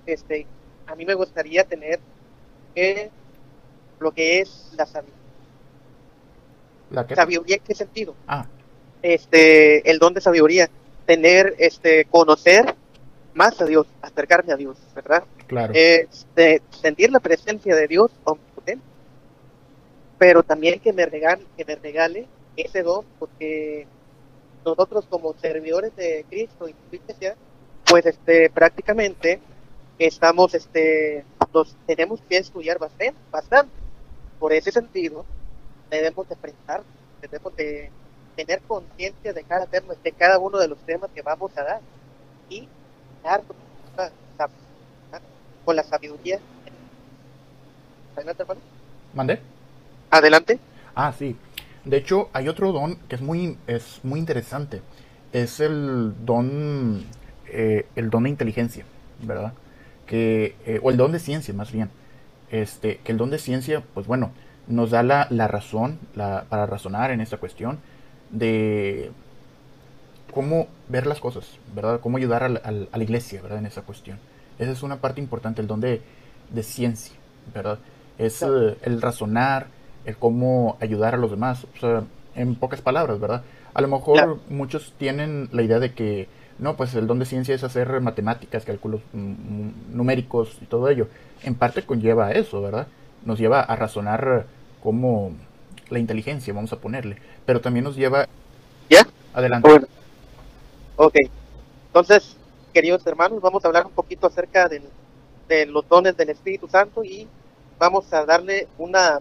[0.06, 0.46] Este,
[0.88, 2.02] a mí me gustaría tener
[2.76, 3.10] eh,
[4.00, 5.18] lo que es la sabiduría.
[6.92, 7.16] ¿La qué?
[7.16, 8.14] ¿Sabiduría en qué sentido?
[8.28, 8.46] Ah
[9.14, 10.70] este, el don de sabiduría,
[11.06, 12.76] tener, este, conocer
[13.34, 15.24] más a Dios, acercarme a Dios, ¿verdad?
[15.48, 15.74] Claro.
[15.76, 18.12] Este, sentir la presencia de Dios
[20.18, 23.86] pero también que me regale, que me regale ese don, porque
[24.66, 27.36] nosotros como servidores de Cristo y iglesia,
[27.86, 29.40] pues este, prácticamente
[30.00, 33.72] estamos, este, nos tenemos que estudiar bastante, bastante.
[34.40, 35.26] Por ese sentido,
[35.90, 36.84] debemos de enfrentar,
[37.22, 37.92] debemos de
[38.38, 41.82] tener conciencia de cada tema, de cada uno de los temas que vamos a dar
[42.50, 42.70] y
[43.24, 43.42] dar
[45.66, 46.40] con la sabiduría
[48.16, 48.62] Adelante, hermano.
[49.14, 49.40] ¿Mandé?
[50.10, 50.60] Adelante.
[50.96, 51.36] Ah, sí.
[51.86, 54.82] De hecho, hay otro don que es muy, es muy interesante.
[55.34, 57.06] Es el don,
[57.48, 58.86] eh, el don de inteligencia,
[59.22, 59.54] ¿verdad?
[60.08, 61.92] Que, eh, o el don de ciencia, más bien.
[62.50, 64.32] Este, que el don de ciencia, pues bueno,
[64.68, 67.80] nos da la, la razón la, para razonar en esta cuestión
[68.32, 69.12] de
[70.34, 72.00] cómo ver las cosas, ¿verdad?
[72.02, 73.60] Cómo ayudar a la, a la iglesia, ¿verdad?
[73.60, 74.20] En esa cuestión.
[74.60, 76.02] Esa es una parte importante, el don de,
[76.50, 77.16] de ciencia,
[77.54, 77.80] ¿verdad?
[78.18, 79.68] Es eh, el razonar,
[80.06, 82.04] el cómo ayudar a los demás, o sea,
[82.36, 83.44] en pocas palabras, ¿verdad?
[83.74, 84.42] A lo mejor Claro.
[84.50, 88.66] muchos tienen la idea de que, no, pues el don de ciencia es hacer matemáticas,
[88.66, 91.10] cálculos mm, mm, numéricos y todo ello.
[91.42, 92.88] En parte conlleva eso, ¿verdad?
[93.24, 94.48] Nos lleva a razonar
[94.80, 95.32] como
[95.90, 98.28] la inteligencia, vamos a ponerle, pero también nos lleva
[98.90, 99.08] ¿Ya?
[99.34, 99.68] adelante.
[99.70, 99.88] Bueno.
[100.98, 101.16] Ok.
[101.88, 102.36] Entonces,
[102.74, 104.90] queridos hermanos, vamos a hablar un poquito acerca del-
[105.48, 107.28] de los dones del Espíritu Santo y
[107.80, 109.20] vamos a darle una,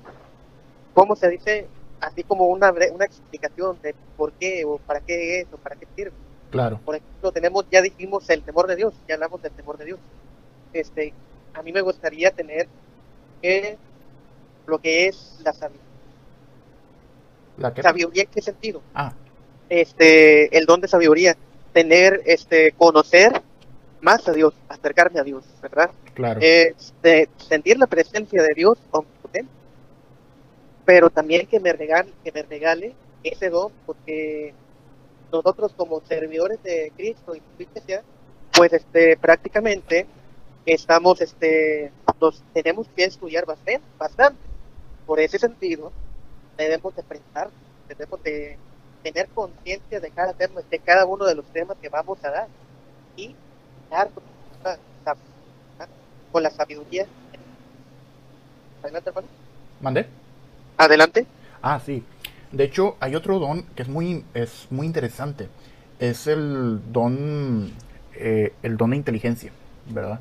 [0.95, 1.67] ¿cómo se dice?
[2.01, 5.87] Así como una, una explicación de por qué o para qué es o para qué
[5.97, 6.13] sirve.
[6.51, 9.85] Claro, Por ejemplo, tenemos, ya dijimos el temor de Dios, ya hablamos del temor de
[9.87, 9.99] Dios.
[10.73, 11.13] Este,
[11.55, 12.69] a mí me gustaría tener
[13.43, 13.77] eh,
[14.67, 15.86] lo que es la sabiduría.
[17.59, 17.75] La.
[17.75, 18.83] ¿Sabiduría en qué sentido?
[18.95, 19.13] Ah,
[19.69, 21.37] este, el don de sabiduría,
[21.73, 23.43] tener, este, conocer
[24.01, 25.91] más a Dios, acercarme a Dios, ¿verdad?
[26.15, 28.79] claro, Este, sentir la presencia de Dios
[30.85, 34.55] pero también que me regale, que me regale ese don, porque
[35.33, 38.05] nosotros como servidores de Cristo y su iglesia,
[38.53, 40.07] pues este, prácticamente
[40.65, 41.91] estamos, este,
[42.21, 44.39] nos tenemos que estudiar bastante, bastante.
[45.07, 45.93] Por ese sentido,
[46.57, 47.51] debemos de prestar,
[47.89, 48.57] debemos de
[49.03, 52.49] tener conciencia de cada tema, de cada uno de los temas que vamos a dar
[53.17, 53.35] y
[53.91, 54.23] dar con
[54.65, 55.17] la, sab-
[56.33, 57.07] con la sabiduría.
[58.83, 59.29] Adelante, hermano.
[59.81, 60.07] ¿mandé?
[60.77, 61.27] Adelante.
[61.63, 62.03] Ah, sí.
[62.53, 65.49] De hecho, hay otro don que es muy, es muy interesante.
[65.99, 67.73] Es el don,
[68.15, 69.51] eh, el don de inteligencia,
[69.87, 70.21] ¿verdad?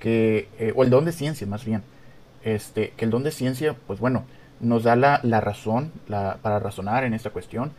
[0.00, 1.82] Que, eh, o el don de ciencia, más bien.
[2.42, 4.24] Este, que el don de ciencia, pues bueno,
[4.62, 7.72] nos da la, la razón la, para razonar en esta cuestión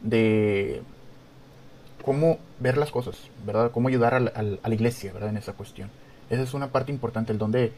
[0.00, 0.82] de
[2.02, 3.70] cómo ver las cosas, ¿verdad?
[3.70, 5.28] Cómo ayudar a la, a iglesia, ¿verdad?
[5.28, 5.90] En esa cuestión.
[6.30, 7.72] Esa es una parte importante, el don de,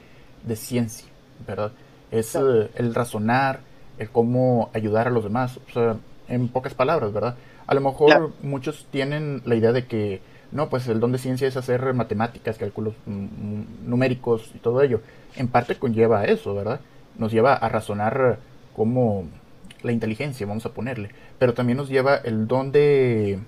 [0.47, 1.09] de ciencia,
[1.47, 1.73] ¿verdad?
[2.11, 3.61] Es eh, el razonar,
[3.99, 5.97] el cómo ayudar a los demás, o sea,
[6.29, 7.35] en pocas palabras, ¿verdad?
[7.67, 10.21] A lo mejor muchos tienen la idea de que,
[10.53, 14.83] no, pues el don de ciencia es hacer matemáticas, cálculos mm, mm, numéricos y todo
[14.83, 15.01] ello.
[15.37, 16.81] En parte conlleva eso, ¿verdad?
[17.19, 18.39] Nos lleva a razonar
[18.75, 19.29] como
[19.83, 21.11] la inteligencia, vamos a ponerle.
[21.39, 23.39] Pero también nos lleva el don de...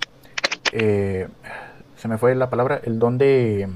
[0.72, 1.28] eh,
[1.96, 3.68] se me fue la palabra, el don de...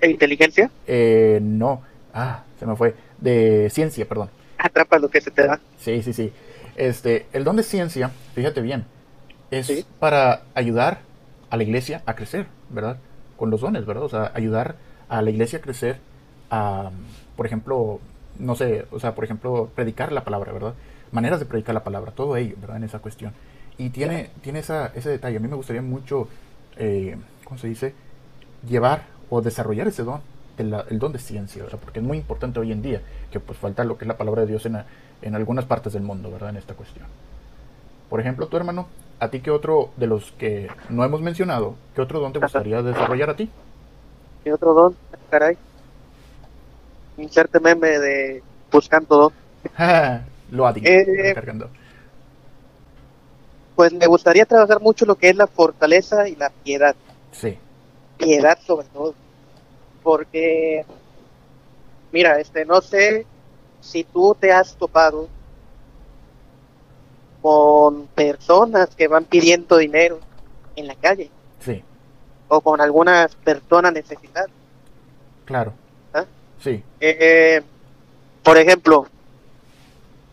[0.00, 0.70] ¿E inteligencia?
[0.86, 4.28] eh, no, ah, se me fue, de ciencia, perdón.
[4.58, 5.60] Atrapa lo que se te da.
[5.78, 6.32] Sí, sí, sí.
[6.76, 8.84] Este, el don de ciencia, fíjate bien,
[9.50, 9.86] es Sí.
[9.98, 11.00] para ayudar
[11.48, 12.98] a la iglesia a crecer, ¿verdad?
[13.38, 14.04] Con los dones, ¿verdad?
[14.04, 14.76] O sea, ayudar
[15.08, 15.98] a la iglesia a crecer,
[16.50, 16.90] a,
[17.36, 18.00] por ejemplo,
[18.38, 20.74] no sé, o sea, por ejemplo, predicar la palabra, ¿verdad?
[21.12, 22.76] Maneras de predicar la palabra, todo ello, ¿verdad?
[22.78, 23.32] En esa cuestión.
[23.78, 25.36] Y tiene, tiene esa, ese detalle.
[25.36, 26.28] A mí me gustaría mucho,
[26.76, 27.94] eh, ¿cómo se dice?
[28.68, 30.20] Llevar o desarrollar ese don,
[30.58, 31.78] el, el don de ciencia, ¿verdad?
[31.82, 34.42] Porque es muy importante hoy en día, que pues falta lo que es la palabra
[34.42, 34.86] de Dios en, a-
[35.22, 36.50] en algunas partes del mundo, ¿verdad?
[36.50, 37.06] En esta cuestión.
[38.08, 38.88] Por ejemplo, tu hermano,
[39.20, 42.82] ¿a ti qué otro de los que no hemos mencionado, qué otro don te gustaría
[42.82, 43.50] desarrollar a ti?
[44.42, 44.98] ¿Qué otro don?
[45.30, 45.58] Caray.
[47.18, 49.32] Inserte meme de buscando don.
[50.50, 51.70] lo adicto, Eh, cargando.
[53.74, 56.94] Pues me gustaría trabajar mucho lo que es la fortaleza y la piedad.
[57.32, 57.58] Sí,
[58.16, 59.14] piedad sobre todo.
[60.02, 60.84] Porque,
[62.12, 63.26] mira, este, no sé
[63.80, 65.28] si tú te has topado
[67.42, 70.18] con personas que van pidiendo dinero
[70.74, 71.82] en la calle sí,
[72.48, 74.50] o con algunas personas necesitadas.
[75.44, 75.72] claro.
[76.62, 77.62] Sí, Eh,
[78.42, 79.06] por ejemplo,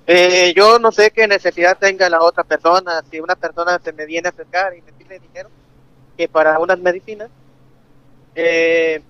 [0.06, 3.02] eh, yo no sé qué necesidad tenga la otra persona.
[3.10, 5.50] Si una persona se me viene a acercar y me pide dinero,
[6.18, 7.30] que para unas medicinas,
[8.36, 9.02] eh,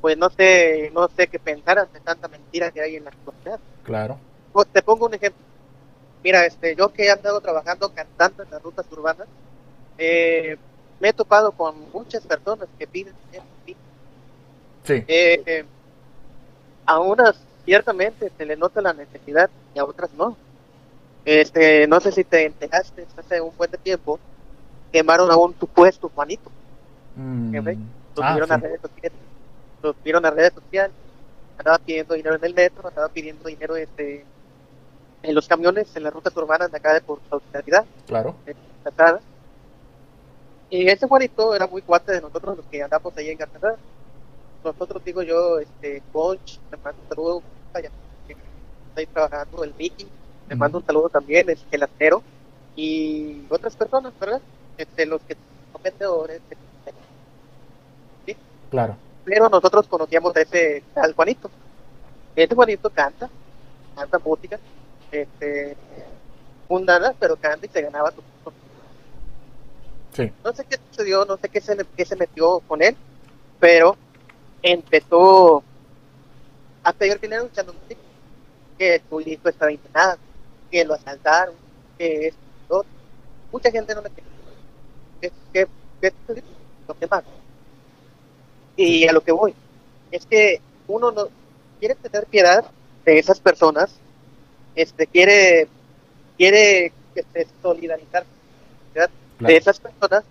[0.00, 3.60] pues no sé, no sé qué pensar ante tanta mentira que hay en la sociedad.
[3.84, 4.18] claro.
[4.52, 5.42] Pues, Te pongo un ejemplo.
[6.22, 9.26] Mira, este, yo que he andado trabajando cantando en las rutas urbanas,
[9.98, 10.56] eh,
[11.00, 13.44] me he topado con muchas personas que piden dinero.
[14.84, 15.64] Sí, eh,
[16.86, 20.36] a unas ciertamente se le nota la necesidad y a otras no.
[21.24, 24.18] Este, no sé si te enteraste, hace un buen tiempo
[24.92, 26.50] quemaron a un supuesto Juanito,
[27.14, 29.18] Mm, lo ah, subieron a redes sociales,
[29.82, 30.96] lo subieron a redes sociales,
[31.58, 34.24] andaba pidiendo dinero en el metro, andaba pidiendo dinero este,
[35.22, 37.84] en los camiones, en las rutas urbanas de acá de por solidaridad.
[38.06, 38.34] Claro.
[40.70, 43.76] Y ese Juanito era muy cuate de nosotros los que andamos ahí en García.
[44.64, 47.90] Nosotros, digo yo, este, Conch, le mando un saludo, allá,
[48.26, 50.06] que está ahí trabajando, el Mickey,
[50.48, 52.22] le mando un saludo también, el gelatero,
[52.76, 54.40] y otras personas, ¿verdad?
[54.76, 55.36] Este, los que
[55.72, 56.40] son vendedores,
[58.26, 58.36] ¿sí?
[58.70, 58.96] Claro.
[59.24, 61.50] Pero nosotros conocíamos a ese, al Juanito.
[62.34, 63.28] Este Juanito canta,
[63.94, 64.58] canta música,
[65.10, 65.76] este,
[66.68, 68.22] fundada, pero canta y se ganaba su
[70.12, 70.30] Sí.
[70.44, 72.94] No sé qué sucedió, no sé qué se, qué se metió con él,
[73.58, 73.96] pero
[74.62, 75.62] empezó
[76.84, 78.00] a pedir dinero echando música,
[78.78, 80.18] que su hijo estaba internado,
[80.70, 81.54] que lo asaltaron,
[81.98, 82.34] que es
[82.68, 82.84] todo.
[83.50, 84.28] Mucha gente no me quiere.
[85.20, 85.66] ¿Qué, qué,
[86.00, 86.42] qué
[86.88, 87.24] Lo que más.
[88.76, 89.54] Y a lo que voy,
[90.10, 91.28] es que uno no
[91.78, 92.64] quiere tener piedad
[93.04, 93.94] de esas personas,
[94.74, 95.68] este quiere
[96.36, 98.24] quiere este, solidarizar
[99.40, 100.24] de esas personas,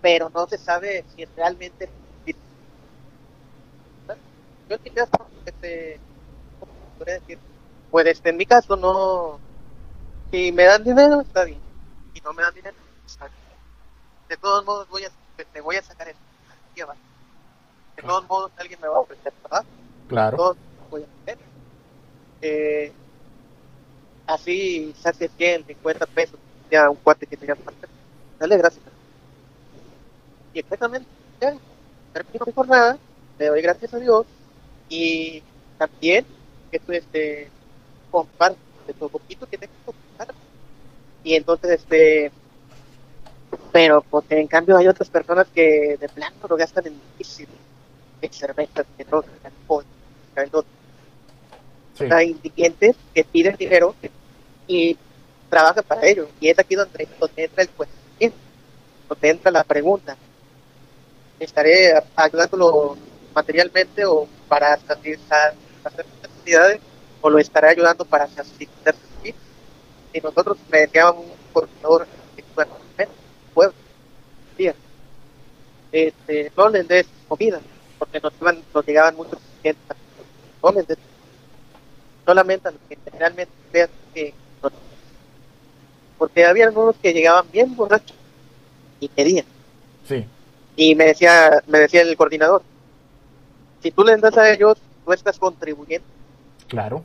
[0.00, 1.88] pero no se sabe si realmente
[4.68, 4.76] yo
[5.46, 6.00] este,
[7.04, 7.38] decir?
[7.90, 9.38] Pues este, en mi caso no,
[10.30, 11.60] si me dan dinero está bien,
[12.12, 13.38] si no me dan dinero está bien.
[14.28, 15.10] De todos modos voy a,
[15.52, 16.18] te voy a sacar eso,
[17.96, 19.64] de todos modos alguien me va a ofrecer, ¿verdad?
[20.08, 20.36] Claro.
[20.36, 20.56] Todos
[20.90, 21.38] voy a hacer.
[22.42, 22.92] Eh,
[24.26, 26.38] así se hace 100, 50 pesos,
[26.70, 27.56] ya un cuate que tenga
[28.38, 28.84] dale gracias.
[30.52, 31.08] Y exactamente,
[31.40, 31.56] ya,
[32.12, 32.98] termino mi jornada,
[33.38, 34.26] le doy gracias a Dios
[34.88, 35.42] y
[35.78, 36.24] también
[36.70, 37.48] que tú este
[38.10, 38.58] comparte
[38.98, 40.34] todo poquito que tengo que compartir.
[41.22, 42.32] Y entonces este
[43.72, 47.00] pero porque en cambio hay otras personas que de plano lo gastan en
[48.24, 49.84] en cervezas, en drogas, en alcohol,
[50.36, 50.50] en
[51.98, 52.04] sí.
[52.10, 53.94] Hay indigentes que piden dinero
[54.66, 54.96] y
[55.50, 56.28] trabajan para ello.
[56.40, 58.38] Y es aquí donde, donde entra el cuestionamiento,
[59.08, 60.16] donde entra la pregunta.
[61.38, 62.96] ¿Estaré ayudándolo
[63.34, 65.54] materialmente o para satisfacer
[66.22, 66.80] necesidades
[67.20, 69.34] o lo estaré ayudando para satisfacer sus
[70.12, 72.06] Y nosotros me decíamos un coordinador
[73.54, 73.74] pueblo,
[75.92, 77.60] este, no les des comida,
[77.98, 79.96] porque nos, iban, nos llegaban muchos clientes,
[80.62, 80.98] no les des
[82.26, 84.34] solamente a los que realmente vean que
[86.18, 88.16] porque había algunos que llegaban bien borrachos
[89.00, 89.44] y pedían.
[90.08, 90.24] Sí.
[90.76, 92.62] Y me decía, me decía el coordinador,
[93.84, 96.06] si tú les das a ellos, tú estás contribuyendo.
[96.68, 97.04] Claro.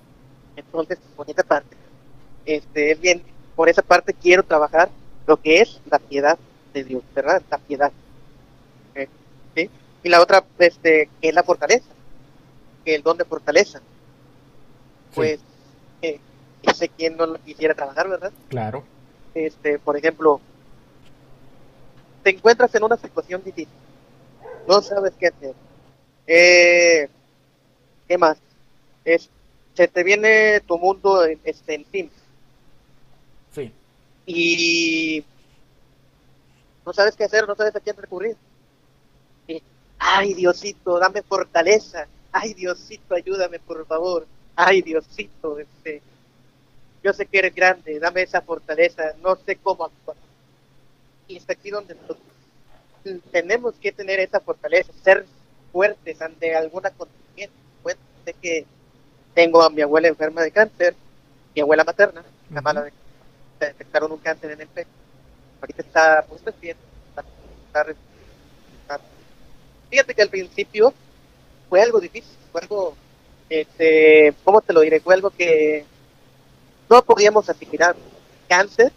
[0.56, 1.76] Entonces, por esa parte,
[2.46, 3.22] este, es bien,
[3.54, 4.90] por esa parte quiero trabajar
[5.28, 6.40] lo que es la piedad
[6.74, 7.42] de Dios, ¿verdad?
[7.52, 7.92] La piedad.
[8.96, 9.10] Eh,
[9.56, 9.70] ¿sí?
[10.04, 11.90] Y la otra, este, que es la fortaleza,
[12.86, 13.82] que el don de fortaleza.
[15.14, 15.42] Pues,
[16.02, 16.22] eh,
[16.74, 18.32] sé quién no lo quisiera trabajar, ¿verdad?
[18.48, 18.86] Claro.
[19.34, 20.40] Este, por ejemplo,
[22.24, 23.68] te encuentras en una situación difícil,
[24.66, 25.54] no sabes qué hacer,
[26.32, 27.10] eh,
[28.08, 28.38] ¿Qué más?
[29.04, 29.30] Es,
[29.74, 32.12] se te viene tu mundo este, encima.
[33.52, 33.74] Sí.
[34.28, 35.26] Y
[36.86, 38.38] no sabes qué hacer, no sabes a quién recurrir.
[39.98, 42.08] ay, Diosito, dame fortaleza.
[42.32, 44.28] Ay, Diosito, ayúdame, por favor.
[44.56, 46.04] Ay, Diosito, este,
[47.04, 49.16] yo sé que eres grande, dame esa fortaleza.
[49.24, 50.18] No sé cómo actuar.
[51.28, 51.96] Y está aquí donde
[53.32, 55.26] tenemos que tener esa fortaleza, ser
[55.72, 57.56] fuertes ante alguna acontecimiento.
[58.26, 58.66] Sé que
[59.34, 60.96] tengo a mi abuela enferma de cáncer,
[61.56, 62.92] mi abuela materna, la mala de
[63.60, 64.90] detectaron un cáncer en el pecho.
[65.62, 66.78] Ahorita está pues bien,
[67.10, 67.88] está,
[69.90, 70.94] Fíjate que al principio
[71.68, 72.96] fue algo difícil, fue algo,
[73.50, 75.00] este, ¿cómo te lo diré?
[75.00, 75.84] Fue algo que
[76.90, 77.96] no podíamos asimilar.
[78.48, 78.92] Cáncer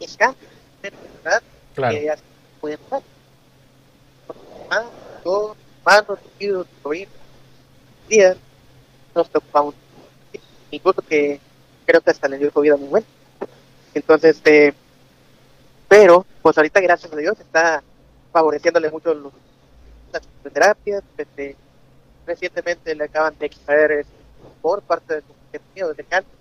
[0.00, 0.48] es cáncer,
[1.22, 1.42] ¿verdad?
[1.74, 1.94] Claro.
[1.94, 2.14] Que
[2.60, 3.02] puede pasar.
[5.84, 7.14] Dos, hermanos, tíos, sobrinos,
[8.08, 8.36] días,
[9.14, 9.74] nos preocupamos.
[10.70, 11.40] Incluso que
[11.86, 13.06] creo que hasta le dio COVID muy bueno.
[13.92, 14.74] Entonces, este,
[15.88, 17.82] pero, pues ahorita, gracias a Dios, está
[18.32, 19.32] favoreciéndole mucho los,
[20.12, 20.22] las
[20.52, 21.02] terapias.
[21.16, 21.54] Este,
[22.26, 24.12] recientemente le acaban de extraer este,
[24.62, 26.32] por parte de su de cáncer,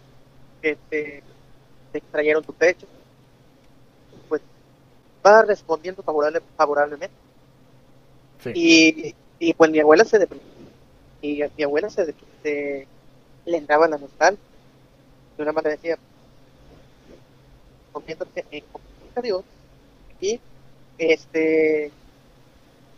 [0.62, 1.24] que se
[1.94, 2.88] extrayeron su pecho.
[4.30, 4.41] Pues
[5.26, 7.16] va respondiendo favorable, favorablemente.
[8.54, 10.46] Y, y pues mi abuela se deprimió.
[11.22, 12.88] Y mi abuela se, se
[13.46, 14.39] le entraba la nostalgia.
[15.36, 15.98] De una manera decía,
[17.91, 18.64] conviéndose en
[19.16, 19.44] a Dios
[20.22, 20.39] y
[20.98, 21.91] este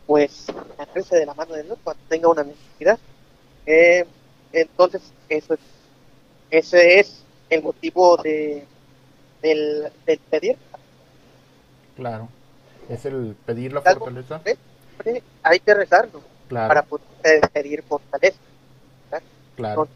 [0.05, 2.99] pues agarrarse de la mano de Dios cuando tenga una necesidad.
[3.65, 4.05] Eh,
[4.53, 5.59] entonces eso es,
[6.51, 8.65] ese es el motivo de
[9.41, 10.57] del, del pedir.
[11.95, 12.29] Claro.
[12.87, 14.41] Es el pedir la fortaleza.
[15.41, 18.37] Hay que rezarlo para poder pedir fortaleza.
[19.55, 19.87] Claro.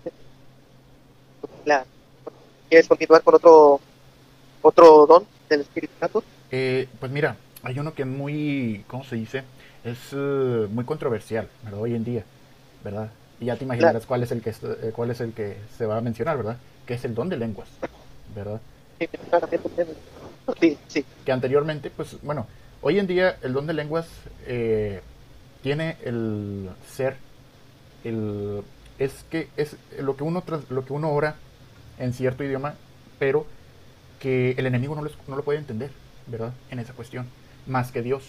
[1.63, 1.85] claro.
[2.69, 3.79] ¿Quieres continuar con otro
[4.61, 6.23] otro don del Espíritu Santo?
[6.51, 9.43] Eh, pues mira, hay uno que es muy, ¿cómo se dice?
[9.83, 11.81] Es uh, muy controversial, ¿verdad?
[11.81, 12.23] Hoy en día,
[12.83, 13.09] ¿verdad?
[13.39, 15.97] Y ya te imaginarás cuál es el que eh, cuál es el que se va
[15.97, 16.57] a mencionar, ¿verdad?
[16.85, 17.69] Que es el don de lenguas,
[18.35, 18.59] ¿verdad?
[20.59, 21.05] Sí, sí.
[21.25, 22.47] Que anteriormente, pues bueno,
[22.81, 24.07] hoy en día el don de lenguas
[24.45, 25.01] eh,
[25.61, 27.17] tiene el ser,
[28.03, 28.63] el
[28.97, 31.35] es que es lo que uno lo que uno ora
[31.97, 32.75] en cierto idioma,
[33.17, 33.45] pero
[34.19, 35.91] que el enemigo no, no lo puede entender,
[36.27, 36.53] ¿verdad?
[36.69, 37.27] En esa cuestión,
[37.65, 38.23] más que Dios.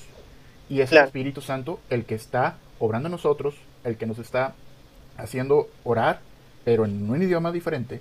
[0.68, 4.54] Y es el Espíritu Santo el que está obrando en nosotros, el que nos está
[5.16, 6.20] haciendo orar,
[6.64, 8.00] pero en un idioma diferente,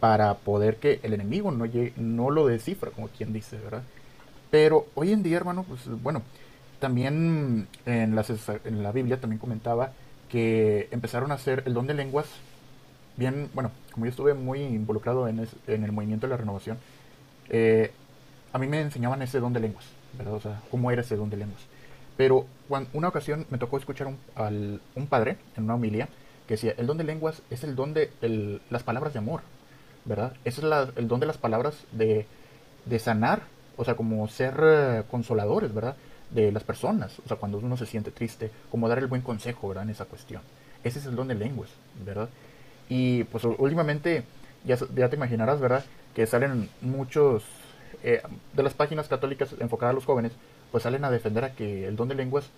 [0.00, 1.66] para poder que el enemigo no,
[1.96, 3.82] no lo descifra, como quien dice, ¿verdad?
[4.50, 6.22] Pero hoy en día, hermano, pues bueno,
[6.80, 9.92] también en, las, en la Biblia también comentaba
[10.28, 12.26] que empezaron a hacer el don de lenguas
[13.18, 16.78] bien, bueno, como yo estuve muy involucrado en, en el movimiento de la renovación,
[17.50, 17.90] eh,
[18.52, 19.84] a mí me enseñaban ese don de lenguas,
[20.16, 20.34] ¿verdad?
[20.34, 21.60] O sea, cómo era ese don de lenguas.
[22.16, 26.08] Pero cuando, una ocasión me tocó escuchar un, al, un padre en una homilia
[26.46, 28.10] que decía, el don de lenguas es el don de
[28.70, 29.42] las palabras de amor,
[30.04, 30.32] ¿verdad?
[30.44, 32.26] Ese es el don de las palabras de,
[32.86, 33.42] de sanar,
[33.76, 35.96] o sea, como ser eh, consoladores, ¿verdad?
[36.30, 39.68] De las personas, o sea, cuando uno se siente triste, como dar el buen consejo,
[39.68, 39.84] ¿verdad?
[39.84, 40.42] En esa cuestión.
[40.84, 41.70] Ese es el don de lenguas,
[42.04, 42.28] ¿verdad?
[42.88, 44.24] Y pues últimamente,
[44.64, 45.84] ya, ya te imaginarás, ¿verdad?
[46.14, 47.44] Que salen muchos
[48.02, 48.22] eh,
[48.52, 50.32] de las páginas católicas enfocadas a los jóvenes,
[50.70, 52.50] pues salen a defender a que el don de lenguas,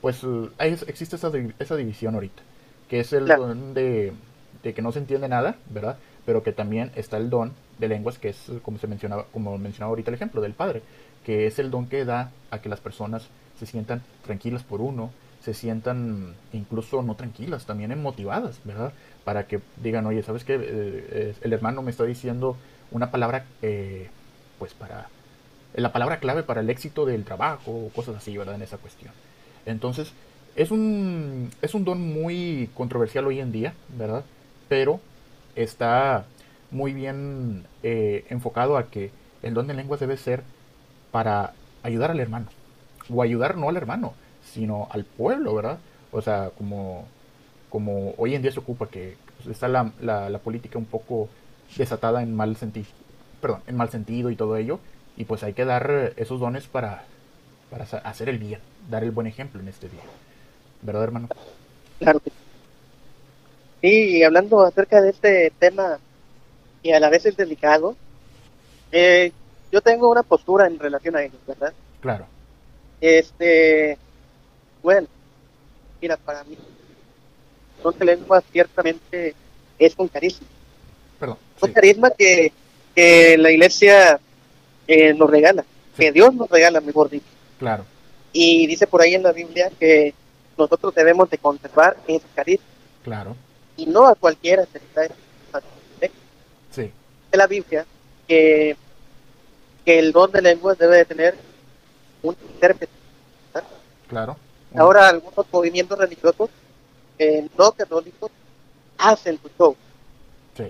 [0.00, 0.24] pues
[0.58, 2.42] existe esa, esa división ahorita,
[2.88, 4.12] que es el don de,
[4.62, 5.98] que no se entiende nada, ¿verdad?
[6.26, 9.90] Pero que también está el don de lenguas, que es como se mencionaba, como mencionaba
[9.90, 10.82] ahorita el ejemplo del padre,
[11.28, 15.10] que es el don que da a que las personas se sientan tranquilas por uno,
[15.42, 18.94] se sientan incluso no tranquilas, también motivadas, ¿verdad?
[19.26, 20.58] Para que digan, oye, ¿sabes qué?
[20.58, 22.56] Eh, el hermano me está diciendo
[22.92, 24.08] una palabra eh,
[24.58, 25.10] pues para
[25.74, 28.54] la palabra clave para el éxito del trabajo o cosas así, ¿verdad?
[28.54, 29.12] En esa cuestión.
[29.66, 30.14] Entonces,
[30.56, 34.24] es un, es un don muy controversial hoy en día, ¿verdad?
[34.70, 34.98] Pero
[35.56, 36.24] está
[36.70, 39.10] muy bien eh, enfocado a que
[39.42, 40.42] el don de lenguas debe ser
[41.10, 41.52] para
[41.82, 42.46] ayudar al hermano.
[43.12, 45.78] O ayudar no al hermano, sino al pueblo, ¿verdad?
[46.12, 47.06] O sea, como,
[47.70, 49.16] como hoy en día se ocupa que
[49.48, 51.28] está la, la, la política un poco
[51.76, 52.86] desatada en mal sentido,
[53.40, 54.80] perdón, en mal sentido y todo ello.
[55.16, 57.04] Y pues hay que dar esos dones para,
[57.70, 60.02] para hacer el bien, dar el buen ejemplo en este día.
[60.82, 61.28] ¿Verdad, hermano?
[61.98, 62.30] Claro sí.
[63.80, 65.98] Y hablando acerca de este tema
[66.82, 67.96] y a la vez es delicado,
[68.92, 69.32] eh,
[69.70, 71.72] yo tengo una postura en relación a ello, ¿verdad?
[72.00, 72.26] Claro.
[73.00, 73.96] Este,
[74.82, 75.06] bueno,
[76.00, 76.56] mira, para mí,
[77.82, 79.34] son lenguas ciertamente
[79.78, 80.46] es un carisma.
[81.18, 81.38] Perdón.
[81.60, 82.52] Un carisma que
[82.98, 84.18] que la iglesia
[84.88, 85.64] eh, nos regala,
[85.96, 87.28] que Dios nos regala, mejor dicho.
[87.56, 87.84] Claro.
[88.32, 90.12] Y dice por ahí en la Biblia que
[90.56, 92.66] nosotros debemos de conservar ese carisma.
[93.04, 93.36] Claro.
[93.76, 94.80] Y no a cualquiera se
[96.72, 96.90] Sí.
[97.30, 97.86] En la Biblia
[98.26, 98.76] que,
[99.88, 101.34] que el don de lenguas debe de tener
[102.22, 102.92] un intérprete.
[104.06, 104.36] Claro.
[104.76, 106.50] Ahora algunos movimientos religiosos
[107.18, 108.30] eh, no católicos
[108.98, 109.74] hacen su show.
[110.54, 110.64] Sí.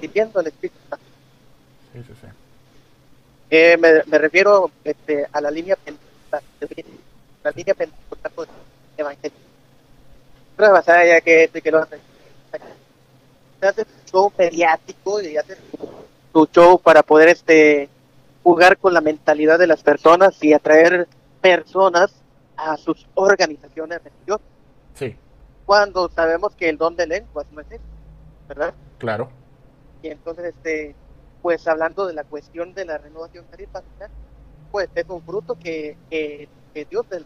[0.00, 1.04] Viviendo el Espíritu Santo.
[3.48, 6.42] Eh, me, me, refiero este, a la línea pentecostal,
[7.44, 8.48] la línea pentecostal pues,
[8.96, 9.38] evangelio.
[10.58, 12.00] ya que este que lo hace.
[13.60, 15.56] Hace show mediático y hace
[16.32, 17.88] su show para poder este
[18.48, 21.06] jugar con la mentalidad de las personas y atraer
[21.42, 22.14] personas
[22.56, 24.46] a sus organizaciones religiosas.
[24.94, 25.14] Sí.
[25.66, 27.82] Cuando sabemos que el don de lenguas no es eso,
[28.48, 28.72] ¿verdad?
[28.96, 29.28] Claro.
[30.02, 30.94] Y entonces este
[31.42, 34.08] pues hablando de la cuestión de la renovación carismática,
[34.72, 36.48] pues es un fruto que, que,
[36.90, 37.18] Dios le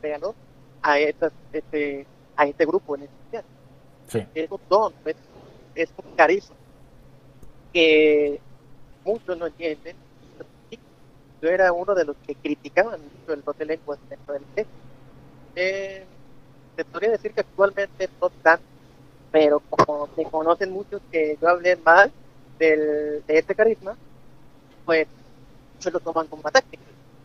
[0.00, 0.34] regaló,
[0.80, 3.44] a, este, a este grupo en especial.
[4.06, 4.26] Sí.
[4.34, 4.94] Es un don,
[5.74, 6.56] es, un carisma
[7.70, 8.40] que
[9.04, 10.07] muchos no entienden.
[11.40, 14.72] Yo era uno de los que criticaban mucho el don de lenguas dentro del texto.
[15.54, 16.04] Eh,
[16.76, 18.64] te podría decir que actualmente no tanto,
[19.30, 22.12] pero como me conocen muchos que yo hablé mal,
[22.58, 23.96] del, de este carisma,
[24.84, 25.06] pues
[25.78, 26.78] se lo toman como ataque.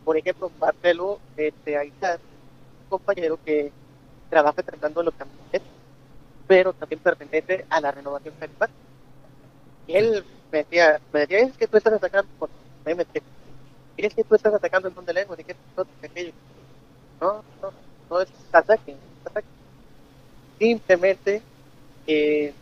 [0.04, 3.72] Por ejemplo, Marcelo, este, está un compañero que
[4.30, 5.44] trabaja tratando los caminos
[6.46, 8.78] pero también pertenece a la renovación carismática.
[9.88, 12.50] Él me decía, me decía, es que tú estás atacando, por
[13.96, 16.32] es que tú estás atacando el don de lengua, y que esto, aquello.
[17.20, 17.72] No, no,
[18.10, 19.46] no es ataque, es ataque.
[20.58, 21.42] Simplemente,
[22.06, 22.52] eh,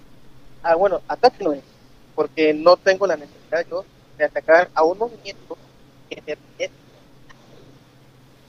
[0.62, 1.62] ah, bueno, ataque no es,
[2.14, 3.84] porque no tengo la necesidad yo
[4.18, 5.56] de atacar a un movimiento
[6.08, 6.70] que se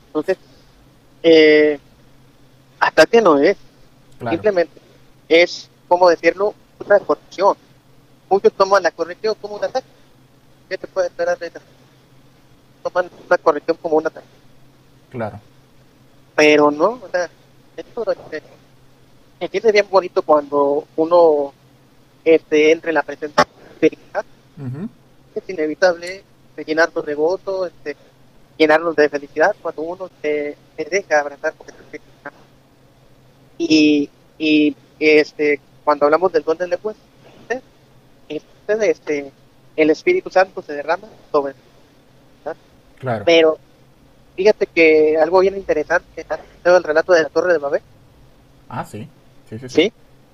[0.07, 0.37] Entonces,
[1.23, 1.79] eh,
[2.79, 3.57] ataque no es,
[4.29, 4.81] simplemente
[5.27, 6.53] es, como decirlo,
[6.85, 7.57] una corrección.
[8.29, 9.87] Muchos toman la corrección como un ataque.
[10.69, 11.61] ¿Qué te puede esperar de esa?
[12.83, 14.27] Toman la corrección como un ataque.
[15.09, 15.39] Claro.
[16.35, 17.29] Pero no, o sea,
[17.77, 18.05] esto
[19.67, 21.53] es bien bonito cuando uno
[22.23, 23.47] este, entre en la presencia
[23.79, 23.97] de
[25.35, 26.23] Es inevitable
[26.65, 27.97] llenarnos de votos, este,
[28.57, 31.67] llenarnos de felicidad cuando uno se, deja abrazar por
[33.57, 36.95] y, y este cuando hablamos del don de lenguas
[38.27, 39.31] este, este,
[39.75, 41.53] el Espíritu Santo se derrama sobre
[43.03, 43.23] claro.
[43.25, 43.57] pero
[44.35, 46.25] fíjate que algo bien interesante
[46.63, 47.81] el relato de la Torre de Babel
[48.69, 49.07] ah sí
[49.49, 49.93] sí sí, sí.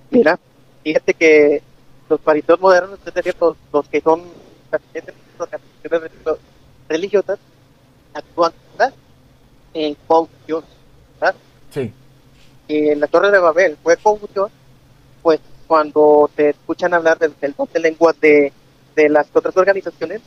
[0.10, 0.40] mira
[0.84, 1.62] fíjate que
[2.10, 4.24] los fariseos modernos es decir los, los que son
[6.88, 7.40] religiosas
[8.14, 8.54] actúan
[9.74, 10.64] en confusión
[11.20, 11.36] ¿verdad?
[11.70, 11.94] sí
[12.70, 14.50] y en la Torre de Babel fue confusión,
[15.24, 18.54] pues cuando te escuchan hablar del, del de lenguas de,
[18.96, 20.22] de las otras organizaciones,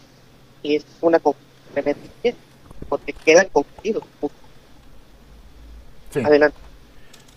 [0.64, 1.51] es una confusión
[2.88, 4.04] porque quedan confundidos.
[6.10, 6.20] Sí.
[6.20, 6.56] Adelante.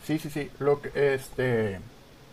[0.06, 0.50] Sí, sí, sí.
[0.60, 1.80] Lo que, este,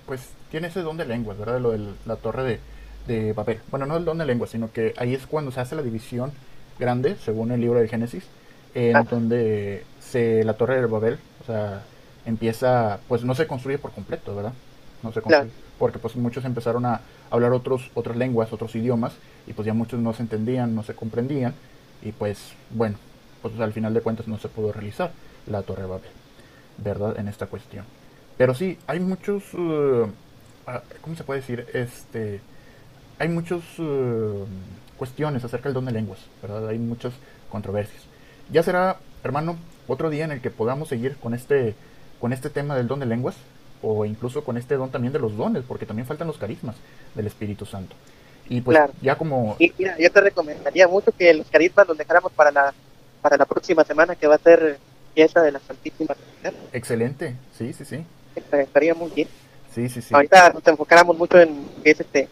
[0.07, 1.61] pues tiene ese don de lenguas, ¿verdad?
[1.61, 2.61] Lo de la torre de,
[3.07, 3.61] de Babel.
[3.71, 6.33] Bueno, no el don de lenguas, sino que ahí es cuando se hace la división
[6.79, 8.25] grande, según el libro de Génesis,
[8.75, 9.07] en ah.
[9.09, 11.83] donde se la torre de Babel, o sea,
[12.27, 14.53] empieza, pues no se construye por completo, ¿verdad?
[15.03, 17.01] No se construye, porque pues muchos empezaron a
[17.31, 19.13] hablar otros, otras lenguas, otros idiomas,
[19.47, 21.55] y pues ya muchos no se entendían, no se comprendían,
[22.03, 22.97] y pues bueno,
[23.41, 25.13] pues al final de cuentas no se pudo realizar
[25.47, 26.11] la Torre Babel,
[26.79, 27.19] ¿verdad?
[27.19, 27.85] En esta cuestión.
[28.37, 30.09] Pero sí, hay muchos, uh,
[30.67, 31.67] ah, ¿cómo se puede decir?
[31.75, 32.41] Este,
[33.19, 34.47] hay muchas uh,
[34.97, 36.69] cuestiones acerca del don de lenguas, ¿verdad?
[36.69, 37.13] Hay muchas
[37.51, 38.03] controversias.
[38.51, 39.57] Ya será, hermano,
[39.89, 41.75] otro día en el que podamos seguir con este
[42.21, 43.35] con este tema del don de lenguas
[43.83, 46.77] o incluso con este don también de los dones, porque también faltan los carismas
[47.17, 47.97] del Espíritu Santo.
[48.49, 49.57] Y pues ya como...
[49.59, 52.75] Y mira, yo te recomendaría mucho que los carismas los dejáramos para la,
[53.21, 54.79] para la próxima semana, que va a ser
[55.15, 56.61] fiesta de la Santísima Trinidad.
[56.73, 58.05] Excelente, sí, sí, sí.
[58.53, 59.29] Estaría muy bien.
[59.75, 60.15] Sí, sí, sí.
[60.15, 62.29] Ahorita nos enfocáramos mucho en es este,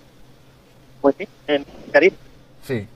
[1.01, 2.19] pues sí, en carisma.
[2.67, 2.87] Sí.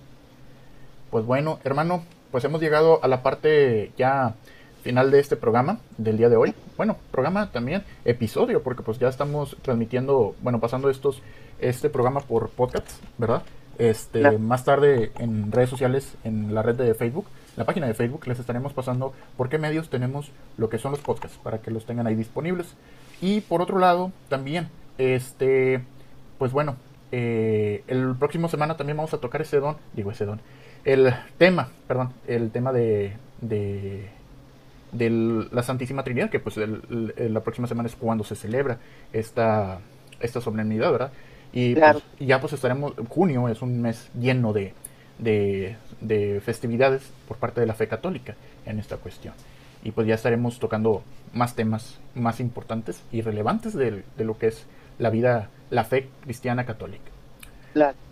[1.10, 4.34] Pues bueno, hermano, pues hemos llegado a la parte ya
[4.82, 6.54] final de este programa del día de hoy.
[6.76, 11.22] Bueno, programa también, episodio, porque pues ya estamos transmitiendo, bueno, pasando estos,
[11.68, 12.86] este programa por podcast,
[13.18, 13.42] ¿verdad?
[13.78, 18.26] Este, más tarde en redes sociales, en la red de Facebook, la página de Facebook,
[18.26, 21.86] les estaremos pasando por qué medios tenemos lo que son los podcasts, para que los
[21.86, 22.74] tengan ahí disponibles.
[23.20, 25.82] Y por otro lado, también, este,
[26.38, 26.76] pues bueno,
[27.12, 30.40] eh, el próximo semana también vamos a tocar ese don, digo ese don,
[30.84, 34.10] el tema, perdón, el tema de, de
[34.94, 35.10] de
[35.50, 38.78] la Santísima Trinidad, que pues la próxima semana es cuando se celebra
[39.12, 39.80] esta,
[40.20, 41.12] esta solemnidad, ¿verdad?
[41.54, 44.74] Y, pues, ya pues estaremos, junio es un mes lleno de,
[45.18, 48.34] de, festividades por parte de la fe católica
[48.66, 49.34] en esta cuestión.
[49.84, 54.48] Y pues ya estaremos tocando más temas más importantes y relevantes de, de lo que
[54.48, 54.66] es
[54.98, 57.10] la vida, la fe cristiana católica.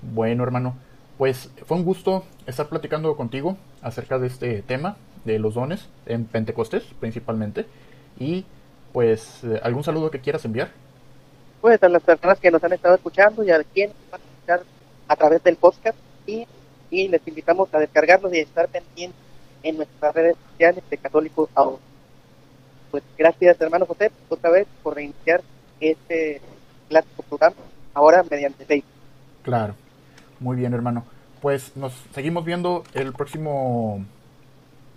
[0.03, 0.77] Bueno, hermano,
[1.19, 6.27] pues fue un gusto estar platicando contigo acerca de este tema de los dones en
[6.27, 7.67] Pentecostés principalmente.
[8.21, 8.45] Y
[8.93, 10.71] pues, eh, ¿algún saludo que quieras enviar?
[11.63, 14.63] Pues a las personas que nos han estado escuchando y a quienes van a escuchar
[15.07, 15.97] a través del podcast
[16.27, 16.45] y,
[16.91, 19.19] les invitamos a descargarlos y a estar pendientes
[19.63, 21.79] en nuestras redes sociales de Católicos Ahora.
[22.91, 25.41] Pues gracias hermano José otra vez por reiniciar
[25.79, 26.41] este
[26.89, 27.57] clásico programa
[27.95, 28.91] ahora mediante Facebook.
[29.45, 29.77] Claro,
[30.41, 31.05] muy bien hermano.
[31.41, 34.05] Pues nos seguimos viendo el próximo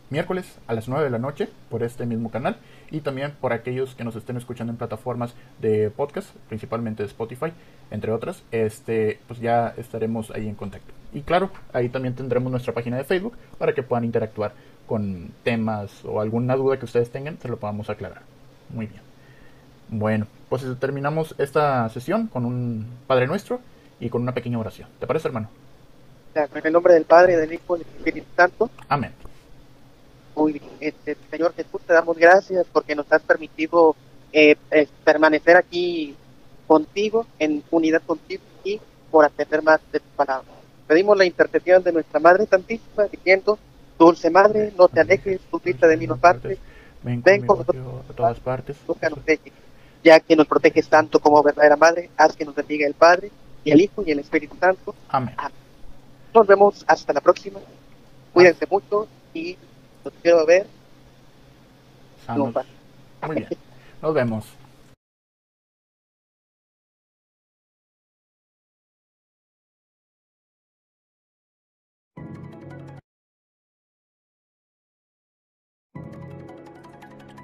[0.09, 2.57] miércoles a las 9 de la noche por este mismo canal
[2.91, 7.51] y también por aquellos que nos estén escuchando en plataformas de podcast, principalmente de Spotify,
[7.91, 10.93] entre otras, este, pues ya estaremos ahí en contacto.
[11.13, 14.53] Y claro, ahí también tendremos nuestra página de Facebook para que puedan interactuar
[14.85, 18.21] con temas o alguna duda que ustedes tengan, se lo podamos aclarar.
[18.69, 19.01] Muy bien.
[19.89, 23.59] Bueno, pues terminamos esta sesión con un Padre Nuestro
[23.99, 24.89] y con una pequeña oración.
[24.99, 25.49] ¿Te parece, hermano?
[26.33, 28.69] En el nombre del Padre, del Hijo y del Espíritu Santo.
[28.89, 29.13] Amén.
[30.35, 33.95] Muy este, Señor Jesús, te damos gracias porque nos has permitido
[34.33, 36.15] eh, eh, permanecer aquí
[36.67, 38.81] contigo, en unidad contigo y
[39.11, 40.47] por atender más de tu palabra.
[40.87, 43.57] Pedimos la intercesión de nuestra Madre Santísima, diciendo,
[43.97, 46.57] Dulce Madre, no te alejes, tu vista de mí no parte,
[47.01, 48.77] Ven, ven con nosotros a todas partes.
[48.87, 49.53] nunca nos dejes.
[50.03, 53.31] Ya que nos proteges tanto como verdadera Madre, haz que nos bendiga el Padre,
[53.63, 54.95] y el Hijo y el Espíritu Santo.
[55.09, 55.35] Amén.
[56.33, 57.59] Nos vemos hasta la próxima.
[58.33, 59.57] Cuídense mucho y
[60.05, 60.67] los quiero ver.
[63.27, 63.49] Muy bien.
[64.01, 64.45] Nos vemos.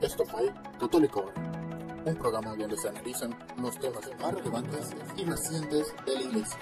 [0.02, 1.32] Esto fue Católico
[2.04, 6.58] un programa donde se analizan los temas más relevantes y recientes de la Iglesia.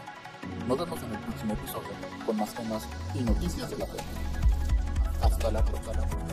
[0.68, 1.90] Nos vemos en el próximo episodio
[2.26, 4.29] con más temas y noticias de la fe.
[5.22, 6.30] Hasta la próxima.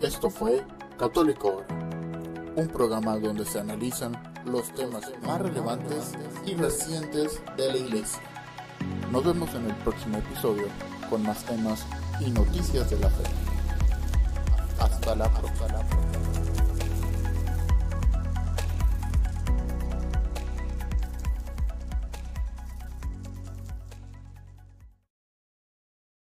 [0.00, 0.64] Esto fue
[0.98, 1.64] Católico Hoy,
[2.56, 4.16] un programa donde se analizan
[4.46, 6.12] los temas más relevantes
[6.46, 8.22] y recientes de la Iglesia.
[9.12, 10.68] Nos vemos en el próximo episodio
[11.10, 11.86] con más temas
[12.18, 13.49] y noticias de la fe.
[15.10, 16.09] Hasta la próxima.